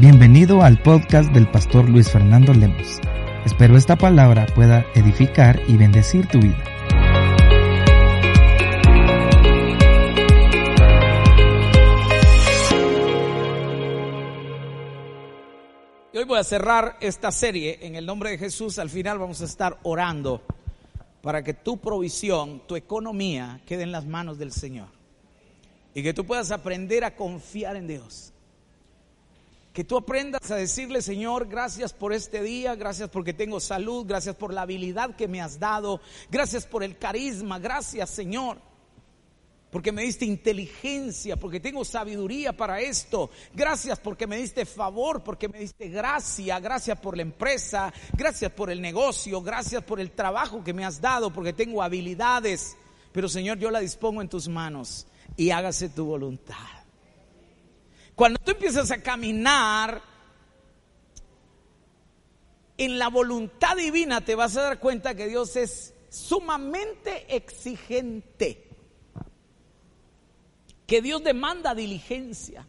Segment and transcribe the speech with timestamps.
[0.00, 3.00] Bienvenido al podcast del pastor Luis Fernando Lemos.
[3.44, 6.64] Espero esta palabra pueda edificar y bendecir tu vida.
[16.14, 18.78] Y hoy voy a cerrar esta serie en el nombre de Jesús.
[18.78, 20.40] Al final vamos a estar orando
[21.20, 24.88] para que tu provisión, tu economía quede en las manos del Señor.
[25.92, 28.29] Y que tú puedas aprender a confiar en Dios.
[29.72, 34.34] Que tú aprendas a decirle, Señor, gracias por este día, gracias porque tengo salud, gracias
[34.34, 38.70] por la habilidad que me has dado, gracias por el carisma, gracias, Señor
[39.70, 43.30] porque me diste inteligencia, porque tengo sabiduría para esto.
[43.54, 46.58] Gracias porque me diste favor, porque me diste gracia.
[46.58, 51.00] Gracias por la empresa, gracias por el negocio, gracias por el trabajo que me has
[51.00, 52.76] dado, porque tengo habilidades.
[53.12, 56.79] Pero Señor, yo la dispongo en tus manos y hágase tu voluntad.
[58.20, 60.02] Cuando tú empiezas a caminar
[62.76, 68.68] en la voluntad divina, te vas a dar cuenta que Dios es sumamente exigente
[70.86, 72.66] que Dios demanda diligencia,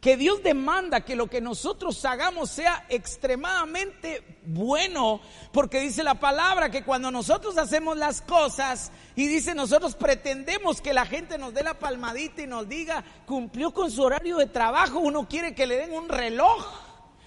[0.00, 5.20] que Dios demanda que lo que nosotros hagamos sea extremadamente bueno,
[5.52, 10.94] porque dice la palabra que cuando nosotros hacemos las cosas y dice nosotros pretendemos que
[10.94, 15.00] la gente nos dé la palmadita y nos diga cumplió con su horario de trabajo,
[15.00, 16.66] uno quiere que le den un reloj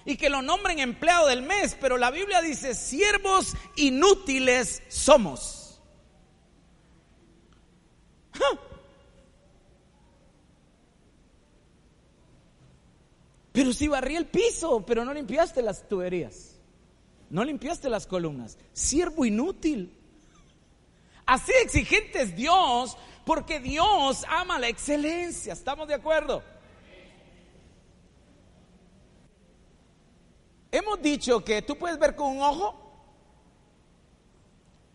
[0.04, 5.80] y que lo nombren empleado del mes, pero la Biblia dice siervos inútiles somos.
[13.54, 16.56] Pero si barrí el piso, pero no limpiaste las tuberías,
[17.30, 18.58] no limpiaste las columnas.
[18.72, 19.96] Siervo inútil.
[21.24, 25.52] Así exigente es Dios, porque Dios ama la excelencia.
[25.52, 26.42] ¿Estamos de acuerdo?
[30.72, 32.74] Hemos dicho que tú puedes ver con un ojo.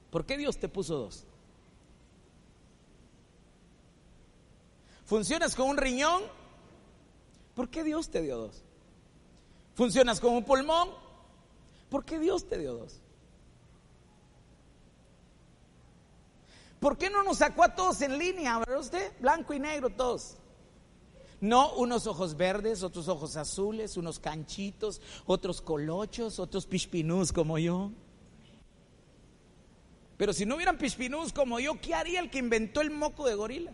[0.09, 1.25] ¿Por qué Dios te puso dos?
[5.06, 6.39] ¿Funcionas con un riñón?
[7.59, 8.64] ¿Por qué Dios te dio dos?
[9.75, 10.92] ¿Funcionas como un pulmón?
[11.90, 13.02] ¿Por qué Dios te dio dos?
[16.80, 19.12] ¿Por qué no nos sacó a todos en línea, verdad usted?
[19.19, 20.38] Blanco y negro todos.
[21.42, 27.92] No unos ojos verdes, otros ojos azules, unos canchitos, otros colochos, otros pispinús como yo.
[30.16, 33.36] Pero si no hubieran pispinús como yo, ¿qué haría el que inventó el moco de
[33.36, 33.74] gorila?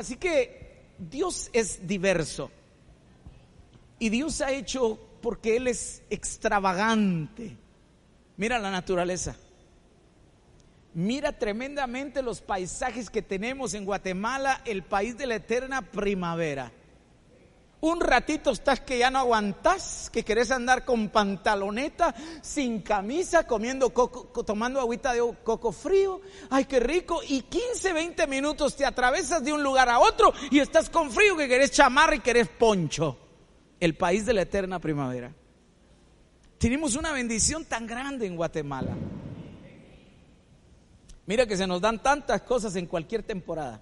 [0.00, 2.50] Así que Dios es diverso.
[3.98, 7.54] Y Dios ha hecho porque Él es extravagante.
[8.38, 9.36] Mira la naturaleza.
[10.94, 16.72] Mira tremendamente los paisajes que tenemos en Guatemala, el país de la eterna primavera.
[17.82, 23.88] Un ratito estás que ya no aguantas, que querés andar con pantaloneta, sin camisa, comiendo
[23.94, 26.20] coco, tomando agüita de coco frío.
[26.50, 27.22] Ay, qué rico.
[27.26, 31.38] Y 15, 20 minutos te atravesas de un lugar a otro y estás con frío
[31.38, 33.16] que querés chamarra y querés poncho.
[33.80, 35.32] El país de la eterna primavera.
[36.58, 38.94] Tenemos una bendición tan grande en Guatemala.
[41.24, 43.80] Mira que se nos dan tantas cosas en cualquier temporada.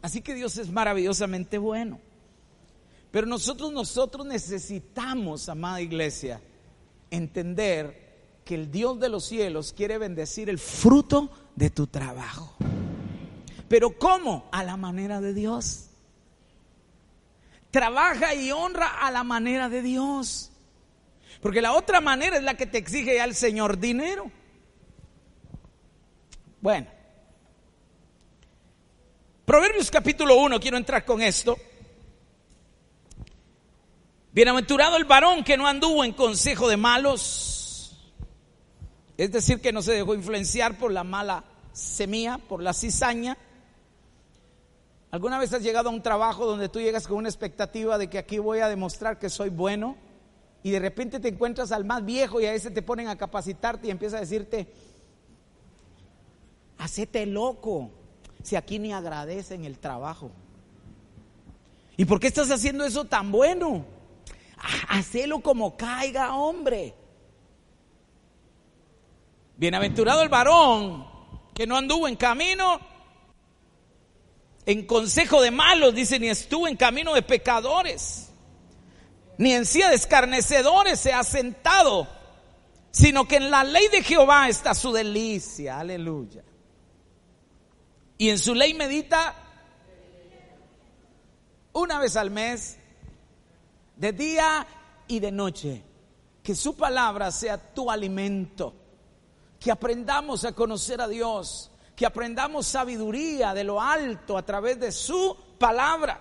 [0.00, 2.00] Así que Dios es maravillosamente bueno.
[3.12, 6.40] Pero nosotros, nosotros necesitamos, amada iglesia,
[7.10, 12.56] entender que el Dios de los cielos quiere bendecir el fruto de tu trabajo.
[13.68, 14.48] Pero ¿cómo?
[14.50, 15.90] A la manera de Dios.
[17.70, 20.50] Trabaja y honra a la manera de Dios.
[21.42, 24.30] Porque la otra manera es la que te exige ya el Señor dinero.
[26.62, 26.86] Bueno.
[29.44, 31.58] Proverbios capítulo 1, quiero entrar con esto.
[34.32, 37.98] Bienaventurado el varón que no anduvo en consejo de malos,
[39.18, 43.36] es decir, que no se dejó influenciar por la mala semilla, por la cizaña.
[45.10, 48.16] ¿Alguna vez has llegado a un trabajo donde tú llegas con una expectativa de que
[48.16, 49.96] aquí voy a demostrar que soy bueno
[50.62, 53.88] y de repente te encuentras al más viejo y a ese te ponen a capacitarte
[53.88, 54.72] y empieza a decirte,
[56.78, 57.90] hacete loco,
[58.42, 60.30] si aquí ni agradecen el trabajo?
[61.98, 63.84] ¿Y por qué estás haciendo eso tan bueno?
[64.88, 66.94] Hacelo como caiga, hombre.
[69.56, 71.06] Bienaventurado el varón
[71.54, 72.80] que no anduvo en camino,
[74.64, 78.32] en consejo de malos, dice, ni estuvo en camino de pecadores,
[79.38, 82.08] ni en silla de escarnecedores se ha sentado,
[82.90, 86.44] sino que en la ley de Jehová está su delicia, aleluya.
[88.18, 89.34] Y en su ley medita
[91.72, 92.78] una vez al mes,
[93.96, 94.66] de día
[95.06, 95.84] y de noche.
[96.42, 98.74] Que su palabra sea tu alimento.
[99.60, 101.70] Que aprendamos a conocer a Dios.
[101.94, 106.20] Que aprendamos sabiduría de lo alto a través de su palabra.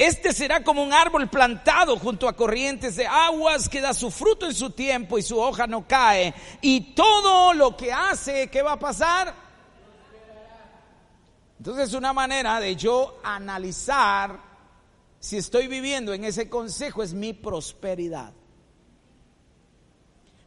[0.00, 4.46] Este será como un árbol plantado junto a corrientes de aguas que da su fruto
[4.46, 6.32] en su tiempo y su hoja no cae.
[6.62, 9.34] Y todo lo que hace, ¿qué va a pasar?
[11.58, 14.49] Entonces una manera de yo analizar
[15.20, 18.32] si estoy viviendo en ese consejo es mi prosperidad.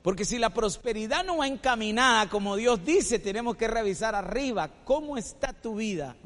[0.02, 5.16] Porque si la prosperidad no va encaminada como Dios dice, tenemos que revisar arriba cómo
[5.16, 6.18] está tu vida.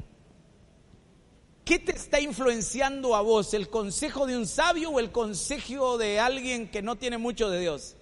[1.64, 3.52] ¿Qué te está influenciando a vos?
[3.52, 7.60] ¿El consejo de un sabio o el consejo de alguien que no tiene mucho de
[7.60, 7.96] Dios?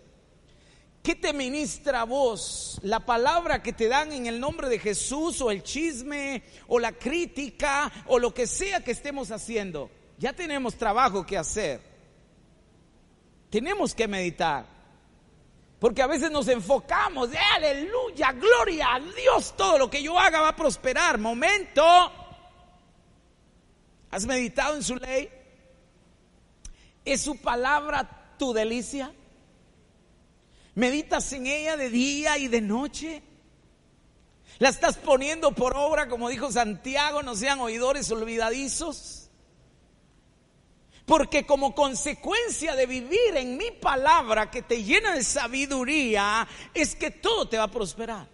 [1.03, 2.79] ¿Qué te ministra a vos?
[2.83, 6.93] ¿La palabra que te dan en el nombre de Jesús o el chisme o la
[6.93, 9.91] crítica o lo que sea que estemos haciendo?
[10.19, 11.81] Ya tenemos trabajo que hacer.
[13.51, 14.67] Tenemos que meditar.
[15.79, 20.41] Porque a veces nos enfocamos, de aleluya, gloria a Dios, todo lo que yo haga
[20.41, 21.19] va a prosperar.
[21.19, 21.85] Momento.
[24.11, 25.31] ¿Has meditado en su ley?
[27.05, 29.13] ¿Es su palabra tu delicia?
[30.75, 33.23] ¿Meditas en ella de día y de noche?
[34.59, 39.26] ¿La estás poniendo por obra, como dijo Santiago, no sean oidores olvidadizos?
[41.07, 47.13] Porque como consecuencia de vivir en mi palabra que te llena de sabiduría, es que
[47.13, 48.29] todo te va a prosperar.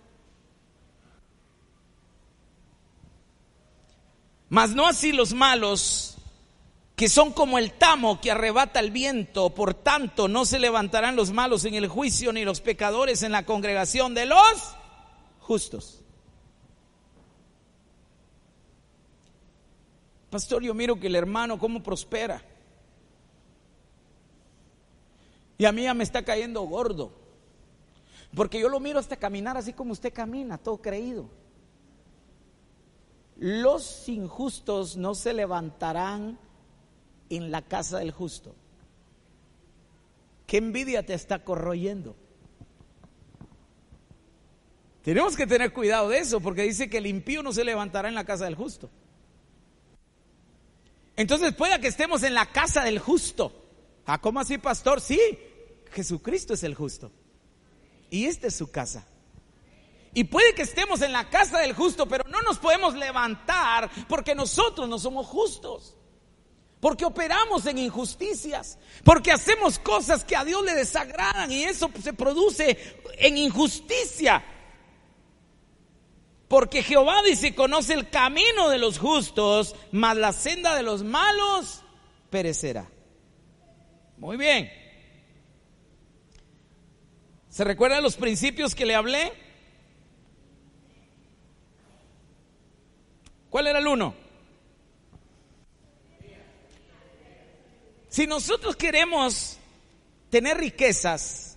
[4.48, 6.16] Mas no así los malos,
[6.96, 11.30] que son como el tamo que arrebata el viento, por tanto no se levantarán los
[11.30, 14.76] malos en el juicio ni los pecadores en la congregación de los
[15.40, 16.00] justos.
[20.30, 22.42] Pastor, yo miro que el hermano cómo prospera.
[25.62, 27.12] Y a mí ya me está cayendo gordo.
[28.34, 31.30] Porque yo lo miro hasta caminar así como usted camina, todo creído.
[33.36, 36.36] Los injustos no se levantarán
[37.30, 38.56] en la casa del justo.
[40.48, 42.16] ¿Qué envidia te está corroyendo?
[45.04, 48.16] Tenemos que tener cuidado de eso porque dice que el impío no se levantará en
[48.16, 48.90] la casa del justo.
[51.14, 53.52] Entonces pueda que estemos en la casa del justo.
[54.06, 55.00] ¿Ah, cómo así, pastor?
[55.00, 55.20] Sí,
[55.92, 57.12] Jesucristo es el justo.
[58.10, 59.06] Y esta es su casa.
[60.14, 64.34] Y puede que estemos en la casa del justo, pero no nos podemos levantar porque
[64.34, 65.96] nosotros no somos justos
[66.82, 72.12] porque operamos en injusticias, porque hacemos cosas que a Dios le desagradan y eso se
[72.12, 72.76] produce
[73.18, 74.44] en injusticia.
[76.48, 81.84] Porque Jehová dice, conoce el camino de los justos, mas la senda de los malos
[82.30, 82.90] perecerá.
[84.16, 84.81] Muy bien.
[87.62, 89.32] ¿Se recuerdan los principios que le hablé?
[93.50, 94.16] ¿Cuál era el uno?
[98.08, 99.58] Si nosotros queremos
[100.28, 101.56] tener riquezas,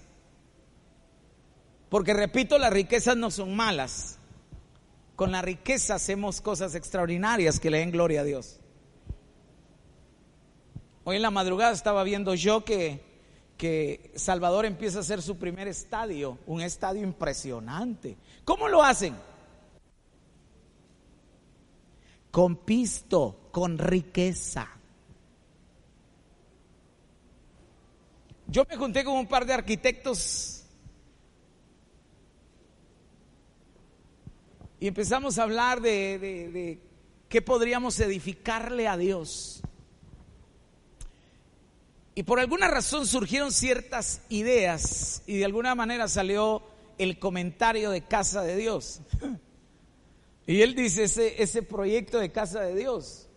[1.90, 4.20] porque repito, las riquezas no son malas,
[5.16, 8.60] con la riqueza hacemos cosas extraordinarias que le den gloria a Dios.
[11.04, 13.15] Hoy en la madrugada estaba viendo yo que,
[13.58, 18.18] que Salvador empieza a hacer su primer estadio, un estadio impresionante.
[18.44, 19.16] ¿Cómo lo hacen?
[22.32, 24.68] Con pisto, con riqueza.
[28.48, 30.66] Yo me junté con un par de arquitectos
[34.80, 36.80] y empezamos a hablar de,
[37.28, 39.62] qué podríamos edificarle a Dios.
[42.16, 46.64] Y por alguna razón surgieron ciertas ideas y de alguna manera salió
[46.98, 49.02] el comentario de Casa de Dios.
[50.48, 53.28] Y él dice, ese, ese proyecto de Casa de Dios,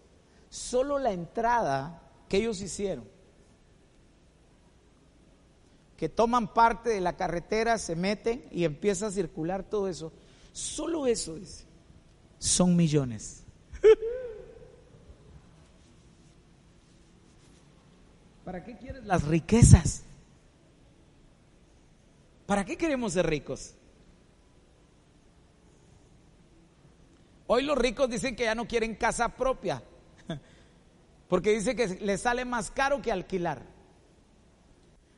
[0.48, 3.04] solo la entrada que ellos hicieron
[5.98, 10.12] que toman parte de la carretera, se meten y empieza a circular todo eso.
[10.52, 11.66] Solo eso es.
[12.38, 13.42] Son millones.
[18.48, 20.04] ¿Para qué quieres las riquezas?
[22.46, 23.74] ¿Para qué queremos ser ricos?
[27.46, 29.82] Hoy los ricos dicen que ya no quieren casa propia,
[31.28, 33.60] porque dice que les sale más caro que alquilar.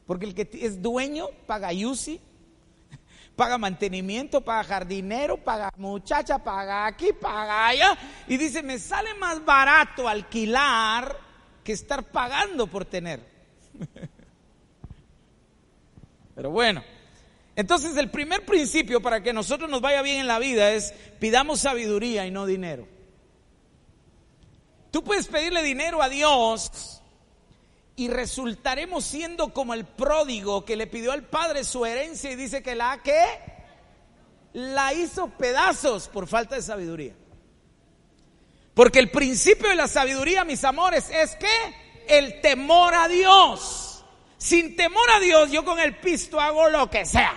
[0.09, 2.21] Porque el que es dueño paga UCI,
[3.37, 7.97] paga mantenimiento, paga jardinero, paga muchacha, paga aquí, paga allá.
[8.27, 11.30] Y dice, me sale más barato alquilar
[11.71, 13.21] estar pagando por tener.
[16.35, 16.83] Pero bueno,
[17.57, 21.61] entonces el primer principio para que nosotros nos vaya bien en la vida es pidamos
[21.61, 22.87] sabiduría y no dinero.
[24.91, 27.03] Tú puedes pedirle dinero a Dios
[27.97, 32.63] y resultaremos siendo como el pródigo que le pidió al padre su herencia y dice
[32.63, 33.23] que la que
[34.53, 37.15] la hizo pedazos por falta de sabiduría.
[38.81, 41.47] Porque el principio de la sabiduría, mis amores, es que
[42.09, 44.03] el temor a Dios.
[44.39, 47.37] Sin temor a Dios, yo con el pisto hago lo que sea.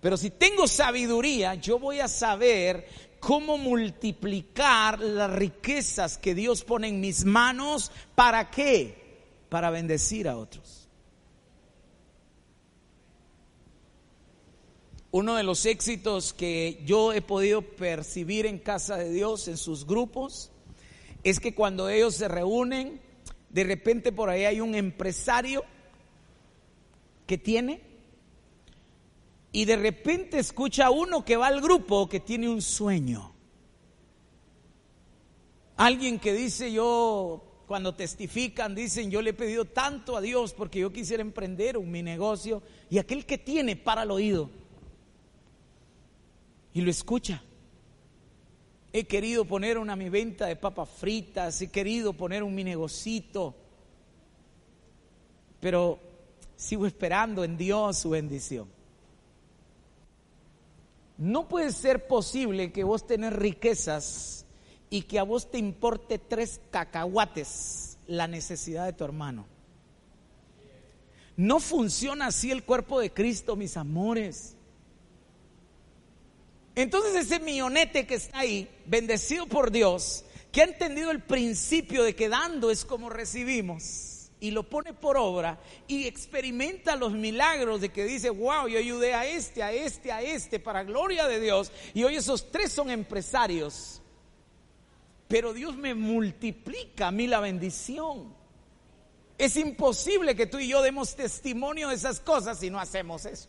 [0.00, 2.88] Pero si tengo sabiduría, yo voy a saber
[3.20, 7.92] cómo multiplicar las riquezas que Dios pone en mis manos.
[8.16, 9.44] ¿Para qué?
[9.48, 10.67] Para bendecir a otros.
[15.10, 19.86] Uno de los éxitos que yo he podido percibir en casa de Dios, en sus
[19.86, 20.50] grupos,
[21.24, 23.00] es que cuando ellos se reúnen,
[23.48, 25.64] de repente por ahí hay un empresario
[27.26, 27.80] que tiene
[29.50, 33.32] y de repente escucha uno que va al grupo que tiene un sueño.
[35.78, 40.80] Alguien que dice yo, cuando testifican, dicen yo le he pedido tanto a Dios porque
[40.80, 44.50] yo quisiera emprender un mi negocio y aquel que tiene para el oído
[46.74, 47.42] y lo escucha.
[48.92, 53.54] He querido poner una mi venta de papas fritas, he querido poner un mi negocito,
[55.60, 55.98] pero
[56.56, 58.68] sigo esperando en Dios su bendición.
[61.18, 64.46] No puede ser posible que vos tenés riquezas
[64.88, 69.46] y que a vos te importe tres cacahuates la necesidad de tu hermano.
[71.36, 74.56] No funciona así el cuerpo de Cristo, mis amores.
[76.78, 82.14] Entonces ese millonete que está ahí, bendecido por Dios, que ha entendido el principio de
[82.14, 85.58] que dando es como recibimos, y lo pone por obra
[85.88, 90.22] y experimenta los milagros de que dice, wow, yo ayudé a este, a este, a
[90.22, 91.72] este, para gloria de Dios.
[91.94, 94.00] Y hoy esos tres son empresarios.
[95.26, 98.32] Pero Dios me multiplica a mí la bendición.
[99.36, 103.48] Es imposible que tú y yo demos testimonio de esas cosas si no hacemos eso.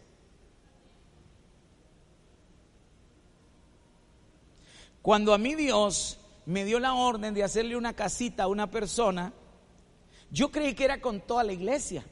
[5.09, 9.33] Cuando a mí Dios me dio la orden de hacerle una casita a una persona,
[10.29, 12.05] yo creí que era con toda la iglesia.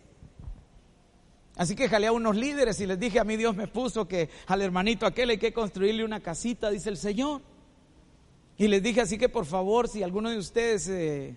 [1.57, 4.31] Así que jalé a unos líderes y les dije, a mí Dios me puso que
[4.47, 7.43] al hermanito aquel hay que construirle una casita, dice el Señor.
[8.57, 11.35] Y les dije así que por favor, si alguno de ustedes eh,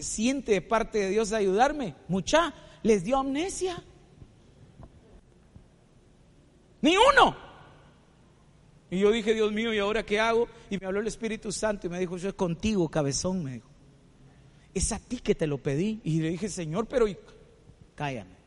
[0.00, 2.52] siente de parte de Dios ayudarme, mucha,
[2.82, 3.84] les dio amnesia.
[6.82, 7.47] Ni uno.
[8.90, 10.48] Y yo dije, Dios mío, ¿y ahora qué hago?
[10.70, 13.68] Y me habló el Espíritu Santo y me dijo, yo es contigo, cabezón, me dijo
[14.78, 16.00] es a ti que te lo pedí.
[16.04, 17.06] Y le dije, Señor, pero
[17.94, 18.38] cállame.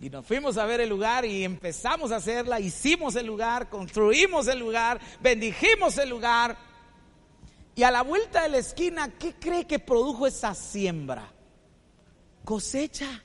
[0.00, 4.48] Y nos fuimos a ver el lugar y empezamos a hacerla, hicimos el lugar, construimos
[4.48, 6.56] el lugar, bendijimos el lugar.
[7.76, 11.32] Y a la vuelta de la esquina, ¿qué cree que produjo esa siembra?
[12.44, 13.22] Cosecha.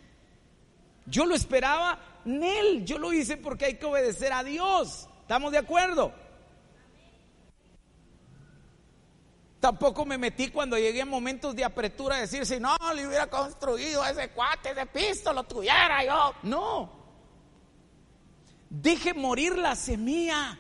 [1.08, 5.08] Yo lo esperaba, Nel, yo lo hice porque hay que obedecer a Dios.
[5.22, 6.14] ¿Estamos de acuerdo?
[9.62, 13.28] Tampoco me metí cuando llegué a momentos de apretura a decir, si no le hubiera
[13.28, 16.34] construido ese cuate, de pisto, lo tuviera yo.
[16.44, 16.92] No.
[18.70, 20.60] Deje morir la semilla.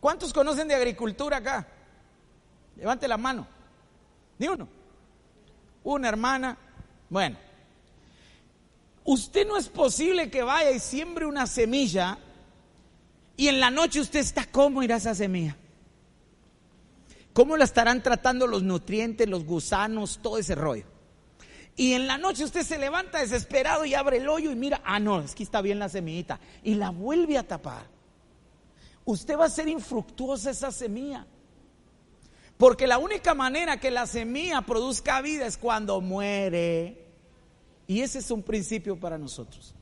[0.00, 1.68] ¿Cuántos conocen de agricultura acá?
[2.76, 3.46] Levante la mano.
[4.38, 4.66] Ni uno.
[5.84, 6.56] Una hermana.
[7.10, 7.49] Bueno.
[9.10, 12.16] Usted no es posible que vaya y siembre una semilla
[13.36, 15.56] y en la noche usted está, ¿cómo irá esa semilla?
[17.32, 20.84] ¿Cómo la estarán tratando los nutrientes, los gusanos, todo ese rollo?
[21.74, 25.00] Y en la noche usted se levanta desesperado y abre el hoyo y mira, ah,
[25.00, 26.38] no, es que está bien la semillita.
[26.62, 27.88] Y la vuelve a tapar.
[29.04, 31.26] Usted va a ser infructuosa esa semilla.
[32.56, 37.09] Porque la única manera que la semilla produzca vida es cuando muere.
[37.90, 39.74] Y ese es un principio para nosotros.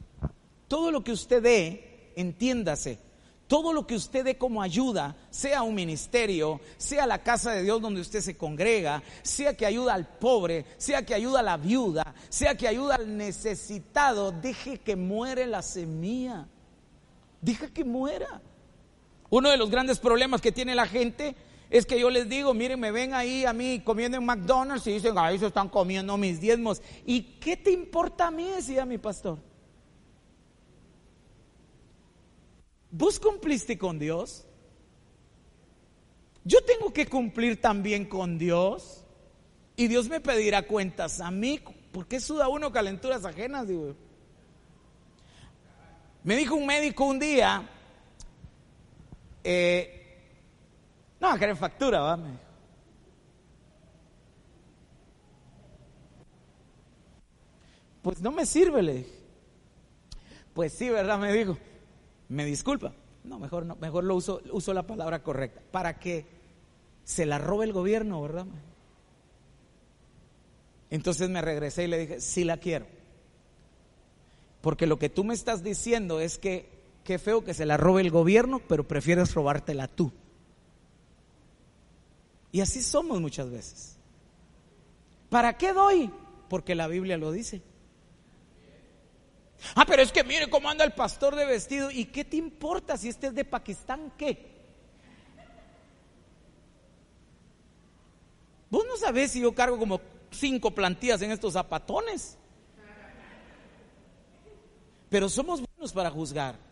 [0.67, 2.99] Todo lo que usted dé, entiéndase,
[3.47, 7.83] todo lo que usted dé como ayuda, sea un ministerio, sea la casa de Dios
[7.83, 12.15] donde usted se congrega, sea que ayuda al pobre, sea que ayuda a la viuda,
[12.31, 16.49] sea que ayuda al necesitado, deje que muere la semilla.
[17.43, 18.41] Deja que muera.
[19.29, 21.37] Uno de los grandes problemas que tiene la gente
[21.71, 24.93] Es que yo les digo, miren, me ven ahí a mí comiendo en McDonald's y
[24.93, 26.81] dicen, ahí se están comiendo mis diezmos.
[27.05, 28.45] ¿Y qué te importa a mí?
[28.45, 29.39] Decía mi pastor.
[32.91, 34.47] ¿Vos cumpliste con Dios?
[36.45, 39.05] Yo tengo que cumplir también con Dios.
[39.77, 41.61] Y Dios me pedirá cuentas a mí.
[41.93, 43.69] ¿Por qué suda uno calenturas ajenas?
[43.69, 43.95] Digo.
[46.25, 47.69] Me dijo un médico un día,
[49.45, 49.98] eh,
[51.21, 52.43] no, querer factura, va, me dijo.
[58.03, 59.19] Pues no me sirve, le dije.
[60.55, 61.19] Pues sí, ¿verdad?
[61.19, 61.59] Me dijo.
[62.29, 62.93] Me disculpa.
[63.25, 65.61] No, mejor no, mejor lo uso, uso la palabra correcta.
[65.71, 66.27] Para que
[67.05, 68.47] se la robe el gobierno, ¿verdad?
[70.91, 72.87] Entonces me regresé y le dije, sí la quiero.
[74.61, 76.69] Porque lo que tú me estás diciendo es que
[77.05, 80.13] qué feo que se la robe el gobierno, pero prefieres robártela tú.
[82.51, 83.97] Y así somos muchas veces.
[85.29, 86.11] ¿Para qué doy?
[86.49, 87.63] Porque la Biblia lo dice.
[89.75, 91.91] Ah, pero es que mire cómo anda el pastor de vestido.
[91.91, 94.13] ¿Y qué te importa si este es de Pakistán?
[94.17, 94.57] ¿Qué?
[98.71, 100.01] Vos no sabés si yo cargo como
[100.31, 102.37] cinco plantillas en estos zapatones.
[105.09, 106.68] Pero somos buenos para juzgar.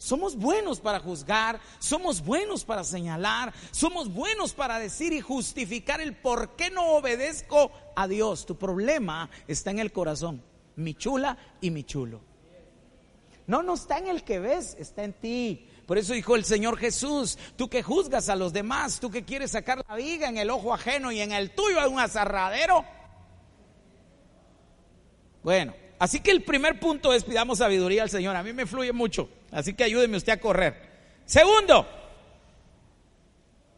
[0.00, 6.16] Somos buenos para juzgar, somos buenos para señalar, somos buenos para decir y justificar el
[6.16, 8.46] por qué no obedezco a Dios.
[8.46, 10.42] Tu problema está en el corazón,
[10.76, 12.22] mi chula y mi chulo.
[13.46, 15.68] No, no está en el que ves, está en ti.
[15.84, 19.50] Por eso dijo el Señor Jesús, tú que juzgas a los demás, tú que quieres
[19.50, 22.86] sacar la viga en el ojo ajeno y en el tuyo hay un azarradero.
[25.42, 28.34] Bueno, Así que el primer punto es pidamos sabiduría al Señor.
[28.34, 30.74] A mí me fluye mucho, así que ayúdeme usted a correr.
[31.26, 31.86] Segundo,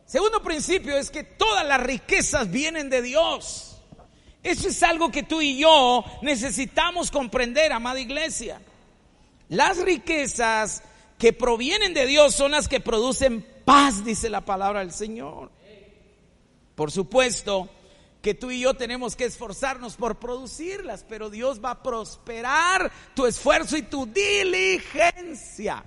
[0.06, 3.76] segundo principio es que todas las riquezas vienen de Dios.
[4.40, 8.62] Eso es algo que tú y yo necesitamos comprender, amada iglesia.
[9.48, 10.84] Las riquezas
[11.18, 15.50] que provienen de Dios son las que producen paz, dice la palabra del Señor.
[16.76, 17.68] Por supuesto,
[18.22, 23.26] que tú y yo tenemos que esforzarnos por producirlas, pero Dios va a prosperar tu
[23.26, 25.84] esfuerzo y tu diligencia.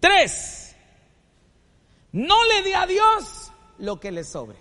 [0.00, 0.74] Tres,
[2.10, 4.58] no le dé a Dios lo que le sobre.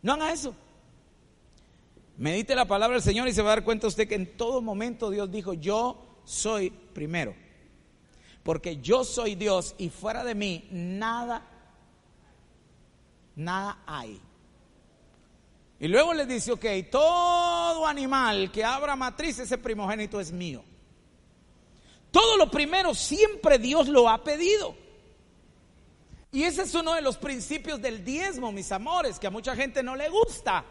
[0.00, 0.54] No haga eso.
[2.16, 4.62] Medite la palabra del Señor y se va a dar cuenta usted que en todo
[4.62, 7.41] momento Dios dijo, yo soy primero
[8.42, 11.42] porque yo soy Dios y fuera de mí nada,
[13.36, 14.20] nada hay.
[15.78, 20.62] Y luego les dice, ok, todo animal que abra matriz, ese primogénito es mío.
[22.10, 24.76] Todo lo primero siempre Dios lo ha pedido.
[26.30, 29.82] Y ese es uno de los principios del diezmo, mis amores, que a mucha gente
[29.82, 30.64] no le gusta.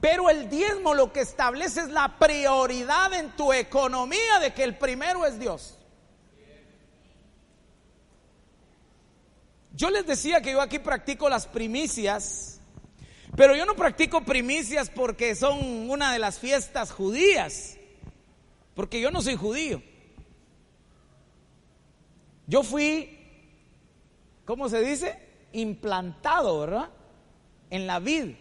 [0.00, 4.76] Pero el diezmo lo que establece es la prioridad en tu economía de que el
[4.76, 5.77] primero es Dios.
[9.78, 12.60] Yo les decía que yo aquí practico las primicias,
[13.36, 17.78] pero yo no practico primicias porque son una de las fiestas judías,
[18.74, 19.80] porque yo no soy judío.
[22.48, 23.20] Yo fui,
[24.44, 25.16] ¿cómo se dice?
[25.52, 26.90] Implantado, ¿verdad?
[27.70, 28.34] En la vid,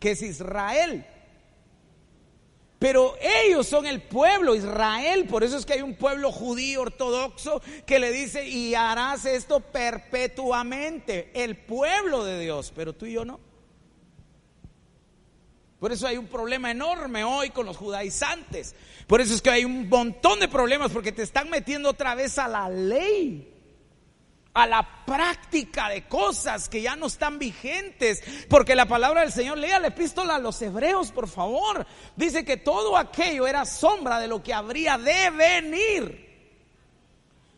[0.00, 1.06] que es Israel.
[2.82, 5.26] Pero ellos son el pueblo, Israel.
[5.26, 9.60] Por eso es que hay un pueblo judío ortodoxo que le dice, y harás esto
[9.60, 11.30] perpetuamente.
[11.32, 13.38] El pueblo de Dios, pero tú y yo no.
[15.78, 18.74] Por eso hay un problema enorme hoy con los judaizantes.
[19.06, 22.36] Por eso es que hay un montón de problemas porque te están metiendo otra vez
[22.36, 23.51] a la ley
[24.54, 29.58] a la práctica de cosas que ya no están vigentes, porque la palabra del Señor,
[29.58, 31.86] lea la epístola a los hebreos, por favor,
[32.16, 36.32] dice que todo aquello era sombra de lo que habría de venir.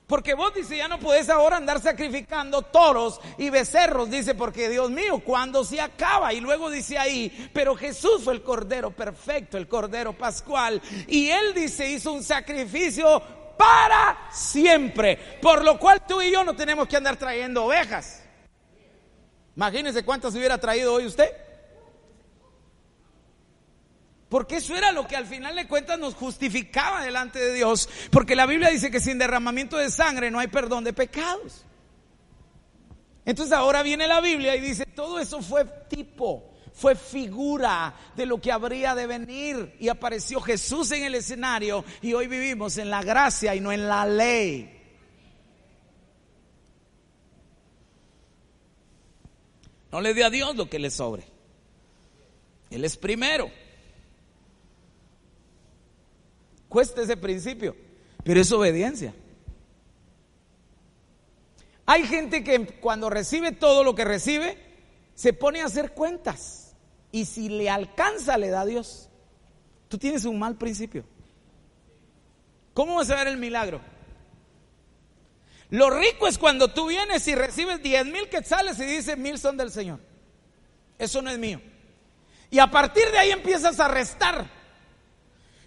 [0.07, 4.91] Porque vos dice, ya no puedes ahora andar sacrificando toros y becerros, dice, porque Dios
[4.91, 6.35] mío, cuando se acaba?
[6.35, 11.55] Y luego dice ahí, pero Jesús fue el cordero perfecto, el cordero pascual, y él
[11.55, 13.23] dice, hizo un sacrificio
[13.57, 15.19] para siempre.
[15.41, 18.23] Por lo cual tú y yo no tenemos que andar trayendo ovejas.
[19.57, 21.31] Imagínense cuántas hubiera traído hoy usted.
[24.29, 27.89] Porque eso era lo que al final de cuentas nos justificaba delante de Dios.
[28.11, 31.65] Porque la Biblia dice que sin derramamiento de sangre no hay perdón de pecados.
[33.25, 38.41] Entonces ahora viene la Biblia y dice, todo eso fue tipo, fue figura de lo
[38.41, 43.01] que habría de venir y apareció Jesús en el escenario y hoy vivimos en la
[43.01, 44.71] gracia y no en la ley.
[49.93, 51.25] No le dé a Dios lo que le sobre.
[52.71, 53.49] Él es primero.
[56.69, 57.77] Cuesta ese principio,
[58.25, 59.15] pero es obediencia.
[61.87, 64.59] Hay gente que cuando recibe todo lo que recibe,
[65.15, 66.64] se pone a hacer cuentas.
[67.15, 69.09] Y si le alcanza, le da a Dios.
[69.87, 71.05] Tú tienes un mal principio.
[72.73, 73.81] ¿Cómo vas a ver el milagro?
[75.71, 79.57] Lo rico es cuando tú vienes y recibes 10 mil quetzales y dices mil son
[79.57, 80.01] del Señor.
[80.99, 81.61] Eso no es mío.
[82.51, 84.51] Y a partir de ahí empiezas a restar.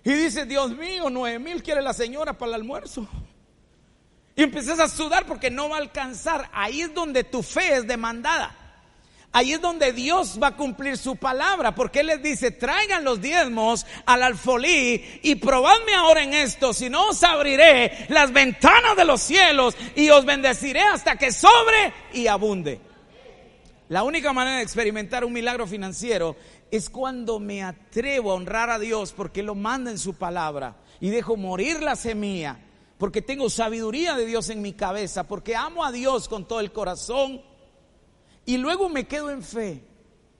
[0.04, 3.08] Y dices, Dios mío, nueve mil quiere la señora para el almuerzo.
[4.36, 6.50] Y empiezas a sudar porque no va a alcanzar.
[6.52, 8.67] Ahí es donde tu fe es demandada.
[9.34, 13.22] Ahí es donde Dios va a cumplir su palabra, porque Él les dice, traigan los
[13.22, 19.06] diezmos al alfolí y probadme ahora en esto, si no os abriré las ventanas de
[19.06, 22.80] los cielos y os bendeciré hasta que sobre y abunde.
[23.90, 26.36] La única manera de experimentar un milagro financiero
[26.72, 31.10] es cuando me atrevo a honrar a Dios porque lo manda en su palabra y
[31.10, 32.60] dejo morir la semilla,
[32.98, 36.72] porque tengo sabiduría de Dios en mi cabeza, porque amo a Dios con todo el
[36.72, 37.42] corazón
[38.48, 39.84] y luego me quedo en fe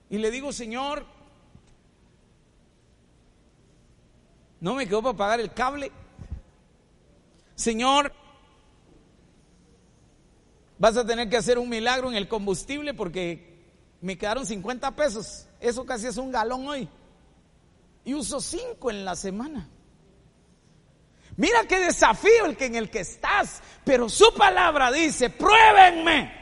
[0.08, 1.04] y le digo, Señor,
[4.60, 5.92] no me quedo para pagar el cable.
[7.54, 8.14] Señor,
[10.78, 13.58] vas a tener que hacer un milagro en el combustible porque
[14.00, 15.46] me quedaron 50 pesos.
[15.60, 16.88] Eso casi es un galón hoy.
[18.06, 19.68] Y uso 5 en la semana.
[21.36, 23.62] Mira qué desafío el que en el que estás.
[23.84, 26.37] Pero su palabra dice, pruébenme.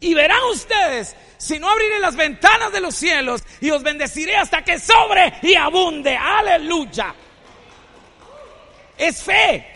[0.00, 4.64] Y verán ustedes, si no abriré las ventanas de los cielos y os bendeciré hasta
[4.64, 6.16] que sobre y abunde.
[6.16, 7.14] Aleluya.
[8.96, 9.66] Es fe.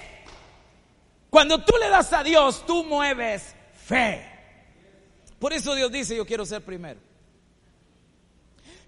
[1.29, 3.55] Cuando tú le das a Dios, tú mueves
[3.87, 4.27] fe.
[5.39, 7.01] Por eso Dios dice, yo quiero ser primero.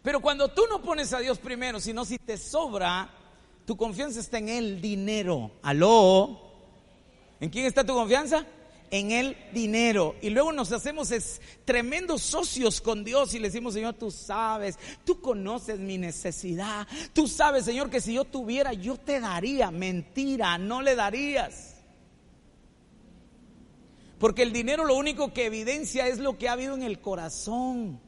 [0.03, 3.11] Pero cuando tú no pones a Dios primero, sino si te sobra,
[3.67, 5.51] tu confianza está en el dinero.
[5.63, 6.41] ¿Aló?
[7.41, 8.47] ¿En quién está tu confianza?
[8.91, 10.15] En el dinero.
[10.23, 11.13] Y luego nos hacemos
[11.65, 16.87] tremendos socios con Dios y le decimos, Señor, tú sabes, tú conoces mi necesidad.
[17.13, 19.71] Tú sabes, Señor, que si yo tuviera, yo te daría.
[19.71, 21.75] Mentira, no le darías.
[24.19, 28.01] Porque el dinero lo único que evidencia es lo que ha habido en el corazón.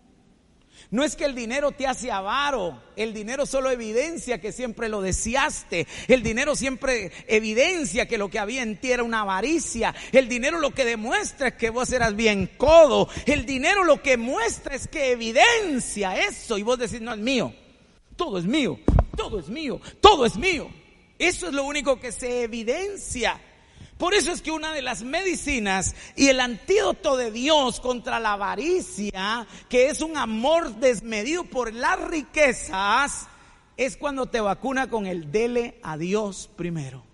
[0.91, 5.03] No es que el dinero te hace avaro, el dinero solo evidencia que siempre lo
[5.03, 10.29] deseaste, el dinero siempre evidencia que lo que había en ti era una avaricia, el
[10.29, 14.75] dinero lo que demuestra es que vos eras bien codo, el dinero lo que muestra
[14.75, 17.53] es que evidencia eso y vos decís no es mío,
[18.17, 18.79] todo es mío,
[19.17, 20.71] todo es mío, todo es mío.
[21.19, 23.41] Eso es lo único que se evidencia.
[23.99, 28.35] Por eso es que una de las medicinas y el antídoto de Dios contra la
[28.35, 33.27] avaricia, que es un amor desmedido por las riquezas,
[33.77, 37.05] es cuando te vacuna con el dele a Dios primero.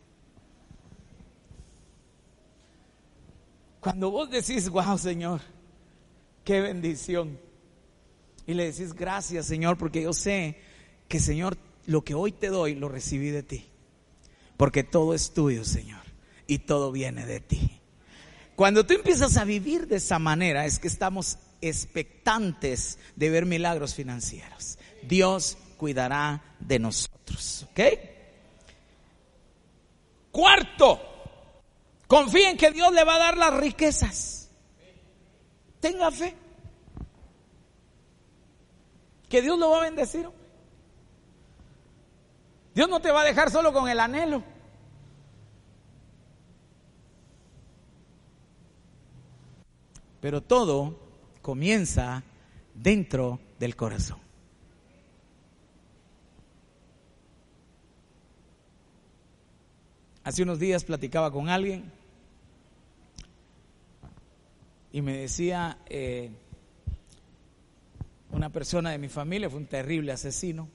[3.80, 5.40] Cuando vos decís, wow Señor,
[6.44, 7.40] qué bendición.
[8.46, 10.58] Y le decís, gracias Señor, porque yo sé
[11.08, 13.64] que Señor, lo que hoy te doy, lo recibí de ti.
[14.58, 16.03] Porque todo es tuyo, Señor
[16.46, 17.80] y todo viene de ti.
[18.56, 23.94] Cuando tú empiezas a vivir de esa manera es que estamos expectantes de ver milagros
[23.94, 24.78] financieros.
[25.02, 27.66] Dios cuidará de nosotros.
[27.70, 27.80] ¿Ok?
[30.30, 31.00] Cuarto,
[32.06, 34.50] confía en que Dios le va a dar las riquezas.
[35.80, 36.34] Tenga fe.
[39.28, 40.28] Que Dios lo va a bendecir.
[42.74, 44.53] Dios no te va a dejar solo con el anhelo.
[50.24, 50.96] Pero todo
[51.42, 52.22] comienza
[52.72, 54.16] dentro del corazón.
[60.22, 61.92] Hace unos días platicaba con alguien
[64.92, 66.30] y me decía, eh,
[68.30, 70.70] una persona de mi familia fue un terrible asesino,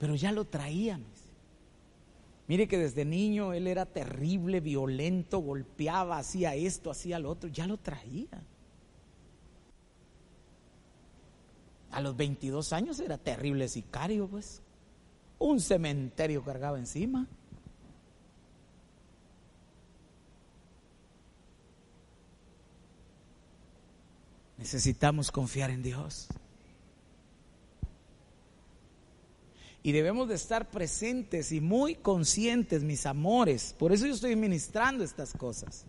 [0.00, 1.04] pero ya lo traían.
[2.52, 7.66] Mire que desde niño él era terrible, violento, golpeaba, hacía esto, hacía lo otro, ya
[7.66, 8.28] lo traía.
[11.92, 14.60] A los 22 años era terrible sicario, pues.
[15.38, 17.26] Un cementerio cargaba encima.
[24.58, 26.28] Necesitamos confiar en Dios.
[29.82, 33.74] Y debemos de estar presentes y muy conscientes, mis amores.
[33.76, 35.84] Por eso yo estoy ministrando estas cosas.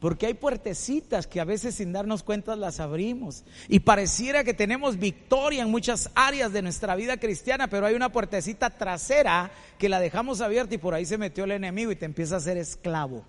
[0.00, 3.44] Porque hay puertecitas que a veces sin darnos cuenta las abrimos.
[3.68, 8.10] Y pareciera que tenemos victoria en muchas áreas de nuestra vida cristiana, pero hay una
[8.10, 12.06] puertecita trasera que la dejamos abierta y por ahí se metió el enemigo y te
[12.06, 13.26] empieza a ser esclavo.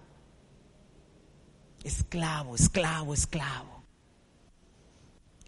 [1.83, 3.80] Esclavo, esclavo, esclavo.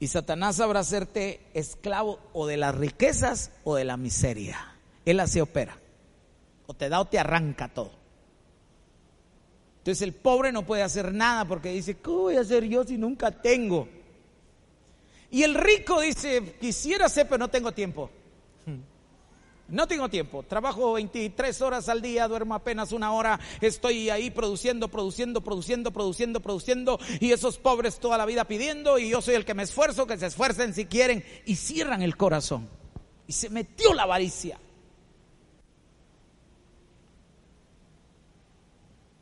[0.04, 4.76] Y Satanás sabrá hacerte esclavo o de las riquezas o de la miseria.
[5.06, 5.78] Él así opera.
[6.68, 7.92] O te da o te arranca todo.
[9.78, 12.98] Entonces el pobre no puede hacer nada porque dice, ¿qué voy a hacer yo si
[12.98, 13.88] nunca tengo?
[15.32, 18.10] Y el rico dice, quisiera ser, pero no tengo tiempo.
[19.67, 20.43] No tengo tiempo.
[20.43, 23.39] Trabajo 23 horas al día, duermo apenas una hora.
[23.62, 26.99] Estoy ahí produciendo, produciendo, produciendo, produciendo, produciendo.
[27.19, 28.99] Y esos pobres toda la vida pidiendo.
[28.99, 31.23] Y yo soy el que me esfuerzo, que se esfuercen si quieren.
[31.45, 32.69] Y cierran el corazón.
[33.26, 34.60] Y se metió la avaricia.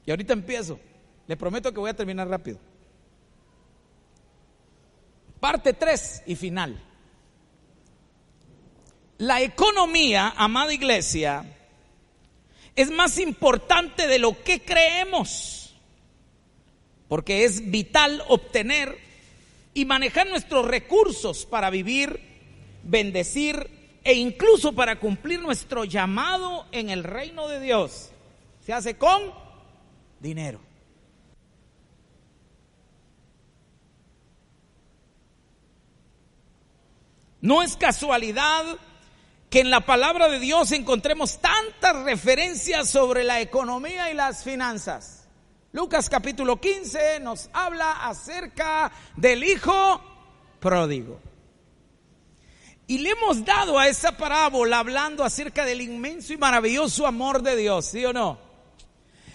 [0.05, 0.79] Y ahorita empiezo.
[1.27, 2.57] Le prometo que voy a terminar rápido.
[5.39, 6.90] Parte 3 y final.
[9.21, 11.45] La economía, amada iglesia,
[12.75, 15.75] es más importante de lo que creemos,
[17.07, 18.97] porque es vital obtener
[19.75, 22.19] y manejar nuestros recursos para vivir,
[22.81, 28.09] bendecir e incluso para cumplir nuestro llamado en el reino de Dios.
[28.65, 29.21] Se hace con
[30.19, 30.59] dinero.
[37.39, 38.79] No es casualidad
[39.51, 45.27] que en la palabra de Dios encontremos tantas referencias sobre la economía y las finanzas.
[45.73, 50.01] Lucas capítulo 15 nos habla acerca del hijo
[50.61, 51.19] pródigo.
[52.87, 57.57] Y le hemos dado a esa parábola hablando acerca del inmenso y maravilloso amor de
[57.57, 58.50] Dios, ¿sí o no?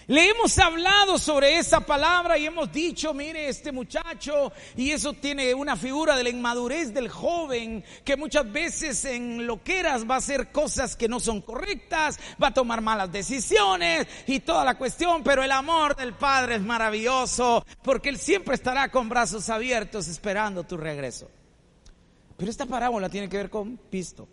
[0.09, 5.53] Le hemos hablado sobre esa palabra y hemos dicho, mire, este muchacho, y eso tiene
[5.53, 10.53] una figura de la inmadurez del joven, que muchas veces en loqueras va a hacer
[10.53, 15.43] cosas que no son correctas, va a tomar malas decisiones y toda la cuestión, pero
[15.43, 20.77] el amor del Padre es maravilloso, porque Él siempre estará con brazos abiertos esperando tu
[20.77, 21.29] regreso.
[22.37, 24.29] Pero esta parábola tiene que ver con pisto.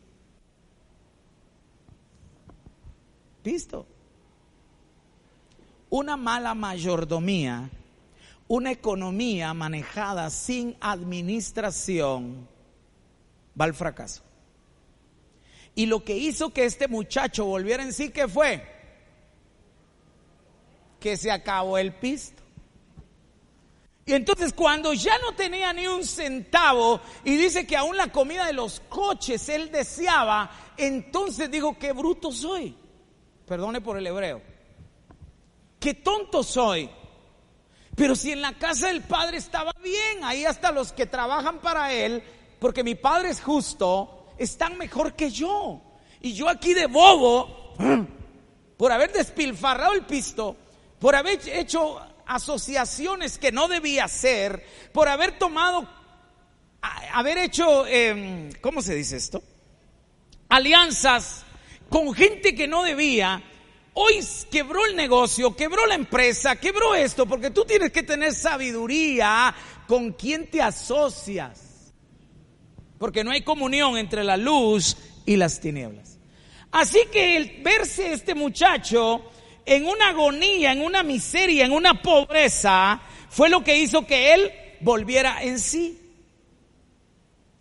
[3.41, 3.87] Pisto
[5.93, 7.69] una mala mayordomía,
[8.47, 12.49] una economía manejada sin administración,
[13.59, 14.23] va al fracaso.
[15.75, 18.67] Y lo que hizo que este muchacho volviera en sí, ¿qué fue?
[20.99, 22.41] Que se acabó el pisto.
[24.07, 28.47] Y entonces cuando ya no tenía ni un centavo y dice que aún la comida
[28.47, 32.75] de los coches él deseaba, entonces dijo, qué bruto soy.
[33.45, 34.52] Perdone por el hebreo
[35.83, 36.89] qué tonto soy.
[37.93, 41.91] Pero si en la casa del Padre estaba bien, ahí hasta los que trabajan para
[41.91, 42.23] Él,
[42.57, 45.81] porque mi Padre es justo, están mejor que yo.
[46.21, 47.75] Y yo aquí de bobo,
[48.77, 50.55] por haber despilfarrado el pisto,
[50.99, 55.85] por haber hecho asociaciones que no debía hacer, por haber tomado,
[57.11, 59.43] haber hecho, em, ¿cómo se dice esto?
[60.47, 61.43] Alianzas
[61.89, 63.43] con gente que no debía,
[63.93, 69.53] Hoy quebró el negocio, quebró la empresa, quebró esto, porque tú tienes que tener sabiduría
[69.87, 71.93] con quién te asocias.
[72.97, 76.17] Porque no hay comunión entre la luz y las tinieblas.
[76.71, 79.29] Así que el verse este muchacho
[79.65, 84.51] en una agonía, en una miseria, en una pobreza, fue lo que hizo que él
[84.81, 85.99] volviera en sí.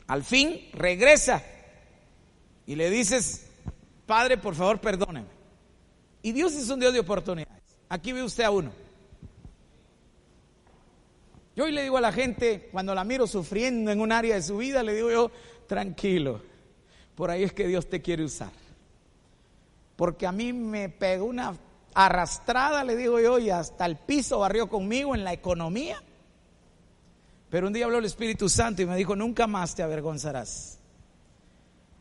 [0.07, 1.45] Al fin regresa
[2.67, 3.47] y le dices,
[4.07, 5.42] Padre, por favor, perdóneme.
[6.23, 7.63] Y Dios es un Dios de oportunidades.
[7.89, 8.73] Aquí ve usted a uno.
[11.55, 14.43] Yo hoy le digo a la gente, cuando la miro sufriendo en un área de
[14.43, 15.31] su vida, le digo yo,
[15.67, 16.41] tranquilo,
[17.15, 18.51] por ahí es que Dios te quiere usar.
[19.97, 21.55] Porque a mí me pegó una
[21.93, 26.03] arrastrada, le digo yo, y hasta el piso barrió conmigo en la economía.
[27.51, 30.82] Pero un día habló el Espíritu Santo y me dijo, nunca más te avergonzarás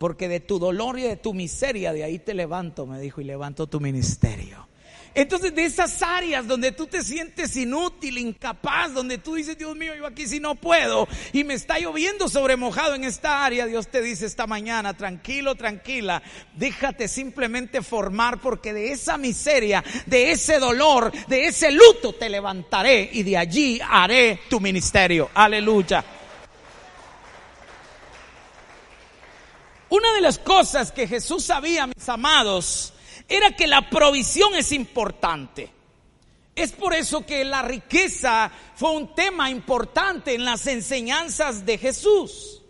[0.01, 3.23] porque de tu dolor y de tu miseria, de ahí te levanto, me dijo, y
[3.23, 4.67] levanto tu ministerio.
[5.13, 9.93] Entonces, de esas áreas donde tú te sientes inútil, incapaz, donde tú dices, Dios mío,
[9.93, 13.89] yo aquí sí no puedo, y me está lloviendo sobre mojado en esta área, Dios
[13.89, 16.23] te dice esta mañana, tranquilo, tranquila,
[16.55, 23.07] déjate simplemente formar, porque de esa miseria, de ese dolor, de ese luto te levantaré
[23.13, 25.29] y de allí haré tu ministerio.
[25.35, 26.03] Aleluya.
[29.91, 32.93] Una de las cosas que Jesús sabía, mis amados,
[33.27, 35.69] era que la provisión es importante.
[36.55, 42.61] Es por eso que la riqueza fue un tema importante en las enseñanzas de Jesús.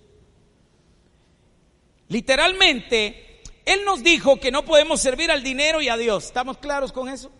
[2.07, 6.25] Literalmente, Él nos dijo que no podemos servir al dinero y a Dios.
[6.25, 7.31] ¿Estamos claros con eso?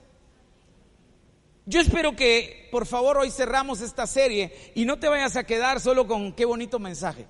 [1.65, 5.80] Yo espero que, por favor, hoy cerramos esta serie y no te vayas a quedar
[5.80, 7.26] solo con qué bonito mensaje.